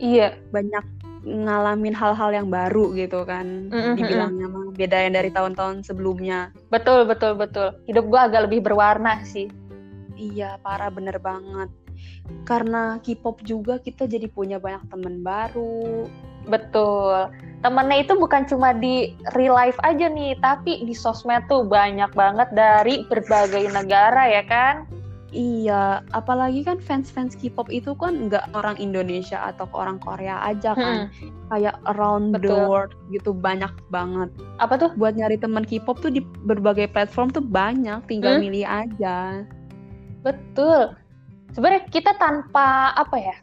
[0.00, 5.86] iya, banyak ngalamin hal-hal yang baru gitu kan Mm-mm, dibilangnya mah beda yang dari tahun-tahun
[5.86, 7.78] sebelumnya betul betul betul.
[7.86, 9.46] Hidup gua agak lebih berwarna sih.
[10.18, 11.70] Iya, parah bener banget.
[12.46, 16.06] Karena K-pop juga kita jadi punya banyak temen baru.
[16.46, 17.30] Betul.
[17.62, 22.50] Temennya itu bukan cuma di real life aja nih, tapi di sosmed tuh banyak banget
[22.50, 24.82] dari berbagai negara ya kan?
[25.32, 31.08] Iya, apalagi kan fans-fans K-pop itu kan nggak orang Indonesia atau orang Korea aja kan.
[31.48, 32.68] Kayak around the Betul.
[32.68, 34.28] world gitu banyak banget.
[34.60, 34.90] Apa tuh?
[35.00, 38.44] Buat nyari teman K-pop tuh di berbagai platform tuh banyak, tinggal Hmm.
[38.44, 39.40] milih aja.
[40.20, 40.92] Betul.
[41.56, 43.36] Sebenarnya kita tanpa apa ya?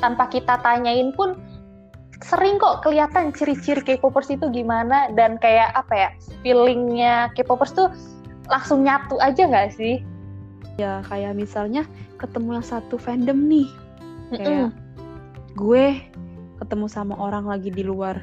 [0.00, 1.36] Tanpa kita tanyain pun
[2.24, 6.08] sering kok kelihatan ciri-ciri K-popers itu gimana dan kayak apa ya?
[6.40, 7.92] Feelingnya K-popers tuh
[8.48, 10.00] langsung nyatu aja nggak sih?
[10.80, 11.84] Ya, kayak misalnya
[12.16, 13.68] ketemu yang satu fandom nih.
[14.32, 14.40] Mm-mm.
[14.40, 14.68] Kayak
[15.54, 15.84] gue
[16.58, 18.18] ketemu sama orang lagi di luar.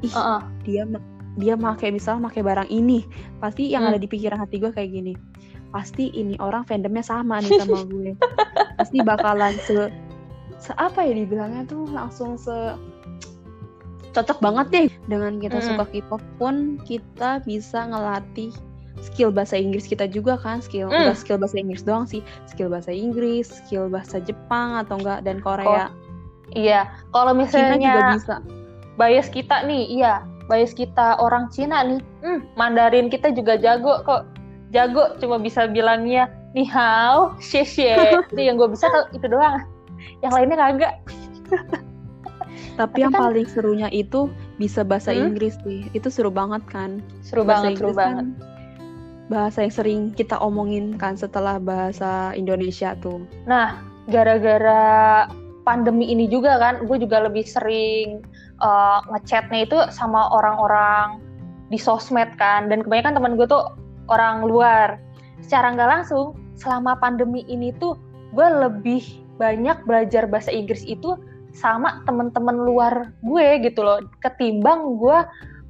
[0.00, 0.46] Ih, Uh-uh.
[0.62, 1.02] dia ma-
[1.34, 3.02] dia pakai misalnya pakai barang ini
[3.42, 3.90] pasti yang Hmm.
[3.90, 5.18] ada di pikiran hati gue kayak gini
[5.74, 8.14] pasti ini orang fandomnya sama nih sama gue
[8.78, 9.90] pasti bakalan se
[10.62, 12.54] se apa ya dibilangnya tuh langsung se
[14.14, 15.68] cocok banget deh dengan kita Mm-mm.
[15.74, 18.54] suka K-pop pun kita bisa ngelatih
[19.02, 21.10] skill bahasa Inggris kita juga kan skill Hmm.
[21.10, 25.42] nggak skill bahasa Inggris doang sih skill bahasa Inggris skill bahasa Jepang atau enggak dan
[25.42, 25.90] Korea
[26.54, 28.36] Iya, kalau Cina juga misalnya bisa
[28.94, 34.28] bias kita nih, iya, bias kita orang Cina nih, hmm, Mandarin kita juga jago kok.
[34.70, 37.94] Jago, cuma bisa bilangnya ni hao, xie xie.
[38.30, 39.66] Itu yang gue bisa tuh itu doang.
[40.22, 40.94] Yang lainnya kagak.
[42.74, 45.30] tapi, Tapi yang kan- paling serunya itu bisa bahasa Hmm?
[45.30, 48.16] Inggris sih itu seru banget kan Seru bahasa banget, seru Inggris banget.
[48.18, 48.28] kan
[49.24, 55.24] bahasa yang sering kita omongin kan setelah bahasa Indonesia tuh Nah, gara-gara
[55.62, 58.20] pandemi ini juga kan, gue juga lebih sering
[58.58, 61.24] uh, ngechatnya itu sama orang-orang
[61.66, 63.64] di sosmed kan, dan kebanyakan teman gue tuh
[64.06, 65.00] orang luar.
[65.40, 67.96] Secara nggak langsung, selama pandemi ini tuh
[68.30, 69.00] gue lebih
[69.34, 71.16] banyak belajar bahasa Inggris itu
[71.54, 75.18] sama teman-teman luar gue gitu loh, ketimbang gue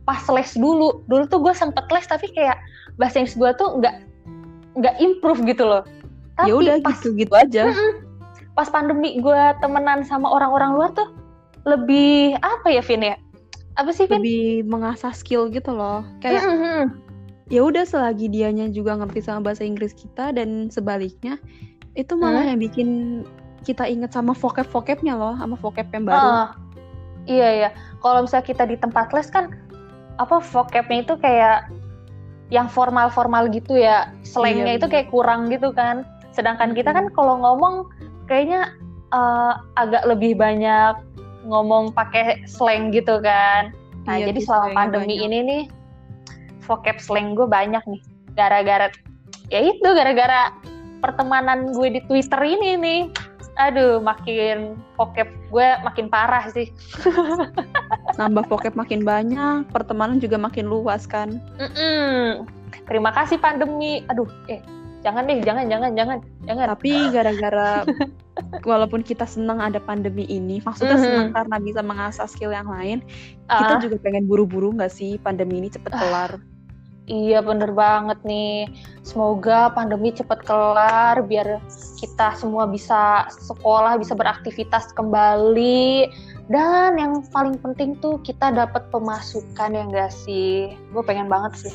[0.08, 1.04] pas les dulu.
[1.06, 2.56] Dulu tuh gue sempet les tapi kayak
[2.96, 3.96] bahasa Inggris gue tuh nggak
[4.80, 5.84] nggak improve gitu loh.
[6.34, 7.70] Tapi ya udah pas gitu gitu aja
[8.54, 11.10] pas pandemi gue temenan sama orang-orang luar tuh
[11.66, 13.16] lebih apa ya Vin ya?
[13.74, 14.22] Apa sih Vin?
[14.22, 16.94] lebih mengasah skill gitu loh kayak Mm-mm.
[17.50, 21.34] ya udah selagi dianya juga ngerti sama bahasa Inggris kita dan sebaliknya
[21.98, 22.50] itu malah Hmm.
[22.54, 22.88] yang bikin
[23.64, 26.48] kita inget sama vocab vocabnya loh sama vocab yang baru Ah,
[27.24, 27.70] iya iya.
[27.98, 29.48] Kalau misalnya kita di tempat les kan
[30.20, 31.72] apa vocabnya itu kayak
[32.52, 36.04] yang formal-formal gitu ya, slangnya Iya, itu kayak kurang gitu kan.
[36.30, 37.88] Sedangkan kita kan kalau ngomong
[38.28, 38.68] kayaknya
[39.10, 40.94] eh, agak lebih banyak
[41.48, 43.72] ngomong pakai slang gitu kan.
[44.04, 45.26] Nah, Iya, jadi selama pandemi banyak.
[45.26, 45.62] ini nih
[46.68, 48.02] vocab slang gue banyak nih.
[48.36, 48.92] Gara-gara
[49.48, 50.52] ya itu gara-gara
[51.00, 53.00] pertemanan gue di Twitter ini nih.
[53.54, 56.74] Aduh, makin vocab gue makin parah sih.
[58.18, 62.46] nambah vocab makin banyak pertemanan juga makin luas kan Mm-mm.
[62.86, 64.02] Terima kasih pandemi.
[64.06, 64.58] Aduh, eh
[65.00, 66.66] jangan deh, jangan, jangan, jangan, jangan.
[66.74, 67.84] tapi gara-gara
[68.70, 71.04] walaupun kita senang ada pandemi ini maksudnya Mhm.
[71.04, 73.04] senang karena bisa mengasah skill yang lain
[73.44, 76.40] kita Ah, juga pengen buru-buru nggak sih pandemi ini cepet kelar
[77.04, 78.68] iya bener banget nih.
[79.04, 81.60] Semoga pandemi cepat kelar biar
[82.00, 86.08] kita semua bisa sekolah, bisa beraktivitas kembali.
[86.44, 90.76] Dan yang paling penting tuh kita dapat pemasukan ya enggak sih?
[90.92, 91.74] Gue pengen banget sih.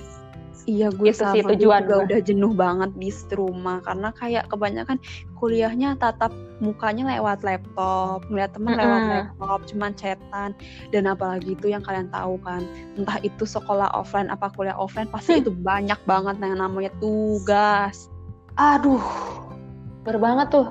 [0.69, 2.05] Iya gue Itu sama sih tujuan juga gue.
[2.05, 5.01] udah jenuh banget di rumah karena kayak kebanyakan
[5.41, 6.29] kuliahnya tatap
[6.61, 9.13] mukanya lewat laptop, ngeliat teman lewat Mm-mm.
[9.17, 10.53] laptop, cuman chatan
[10.93, 12.61] dan apalagi itu yang kalian tahu kan,
[12.99, 15.41] entah itu sekolah offline apa kuliah offline pasti Hmm.
[15.47, 18.11] itu banyak banget yang namanya tugas.
[18.59, 19.01] Aduh,
[20.05, 20.67] bener banget tuh.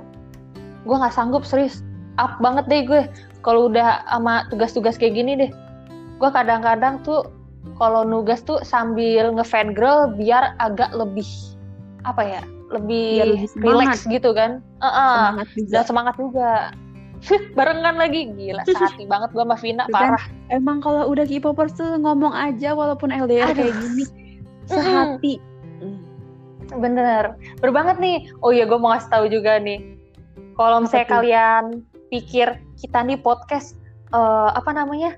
[0.86, 1.82] Gue nggak sanggup serius.
[2.20, 3.02] Up banget deh gue.
[3.42, 5.50] Kalau udah sama tugas-tugas kayak gini deh.
[6.20, 7.24] Gue kadang-kadang tuh
[7.76, 11.26] kalau nugas tuh sambil ngefan girl biar agak lebih
[12.08, 12.42] apa ya?
[12.68, 14.60] Lebih, Biar lebih relax gitu kan.
[14.84, 15.16] Heeh.
[15.16, 15.72] Semangat juga.
[15.72, 16.52] Dan semangat juga.
[17.58, 20.24] Barengan lagi gila sehati banget gue sama Vina Tuh kan, parah.
[20.54, 23.82] Emang kalau udah K-popers tuh ngomong aja walaupun LDR kayak Aduh.
[23.82, 24.04] gini
[24.68, 25.34] sehati.
[25.82, 25.98] Mm.
[26.78, 28.16] Bener, bener banget nih.
[28.44, 29.96] Oh iya, gue mau ngasih tahu juga nih.
[30.54, 31.64] Kalau misalnya kalian
[32.12, 33.80] pikir kita nih podcast
[34.12, 35.16] eh, apa namanya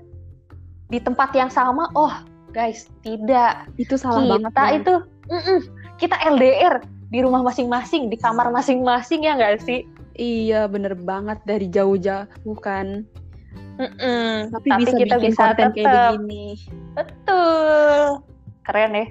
[0.87, 2.11] di tempat yang sama, oh
[2.51, 3.67] guys, tidak.
[3.79, 4.51] Itu salah kita banget.
[4.53, 4.69] ya.
[4.77, 4.95] itu,
[5.31, 5.59] mm-mm,
[5.97, 6.75] kita LDR
[7.11, 9.83] di rumah masing-masing, di kamar masing-masing ya nggak sih?
[10.15, 13.07] Iya bener banget dari jauh-jauh kan.
[13.79, 16.11] Mm-mm, Tapi, bisa kita bikin bisa konten kayak tetap.
[16.13, 16.45] begini.
[16.93, 17.99] Betul,
[18.67, 19.07] keren ya.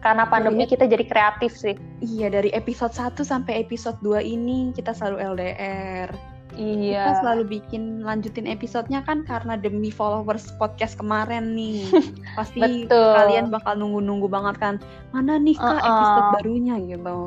[0.00, 1.74] Karena pandemi kita jadi kreatif sih.
[1.98, 6.35] Iya dari episode 1 sampai episode 2 ini kita selalu LDR.
[6.56, 7.04] Iya.
[7.04, 11.84] Kita selalu bikin lanjutin episodenya kan karena demi followers podcast kemarin nih.
[12.38, 13.12] Pasti Betul.
[13.14, 14.74] kalian bakal nunggu-nunggu banget kan.
[15.12, 15.84] Mana nih kak Uh-uh.
[15.84, 17.18] episode barunya gitu.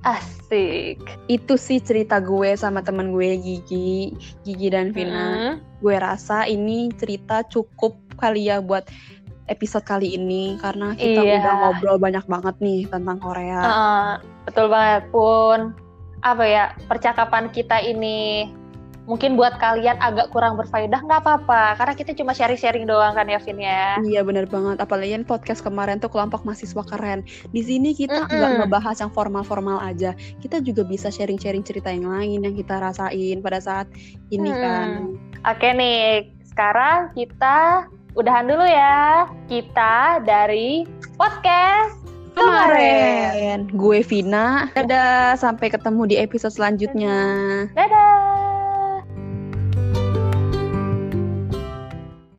[0.00, 0.96] Asik.
[1.28, 5.12] Itu sih cerita gue sama temen gue Gigi, Gigi dan Vina.
[5.12, 5.52] Mm-mm.
[5.84, 8.88] Gue rasa ini cerita cukup kali ya buat
[9.46, 11.42] episode kali ini karena kita Iya.
[11.42, 13.60] udah ngobrol banyak banget nih tentang Korea.
[13.60, 14.08] Heeh,
[14.48, 15.58] betul banget pun
[16.20, 18.44] apa ya percakapan kita ini
[19.10, 23.42] mungkin buat kalian agak kurang berfaedah nggak apa-apa karena kita cuma sharing-sharing doang kan ya
[23.42, 23.98] Vin ya.
[24.06, 27.26] Iya bener banget, apalagi yang podcast kemarin tuh kelompok mahasiswa keren.
[27.50, 32.46] Di sini kita nggak ngebahas yang formal-formal aja, kita juga bisa sharing-sharing cerita yang lain
[32.46, 33.90] yang kita rasain pada saat
[34.30, 34.62] ini Hmm.
[34.62, 34.88] kan.
[35.50, 40.86] Oke nih sekarang kita udahan dulu ya kita dari
[41.18, 41.98] podcast
[42.38, 42.78] kemarin.
[43.34, 44.70] Kemarin, gue Vina.
[44.78, 47.18] Dadah, sampai ketemu di episode selanjutnya.
[47.74, 48.69] Dadah.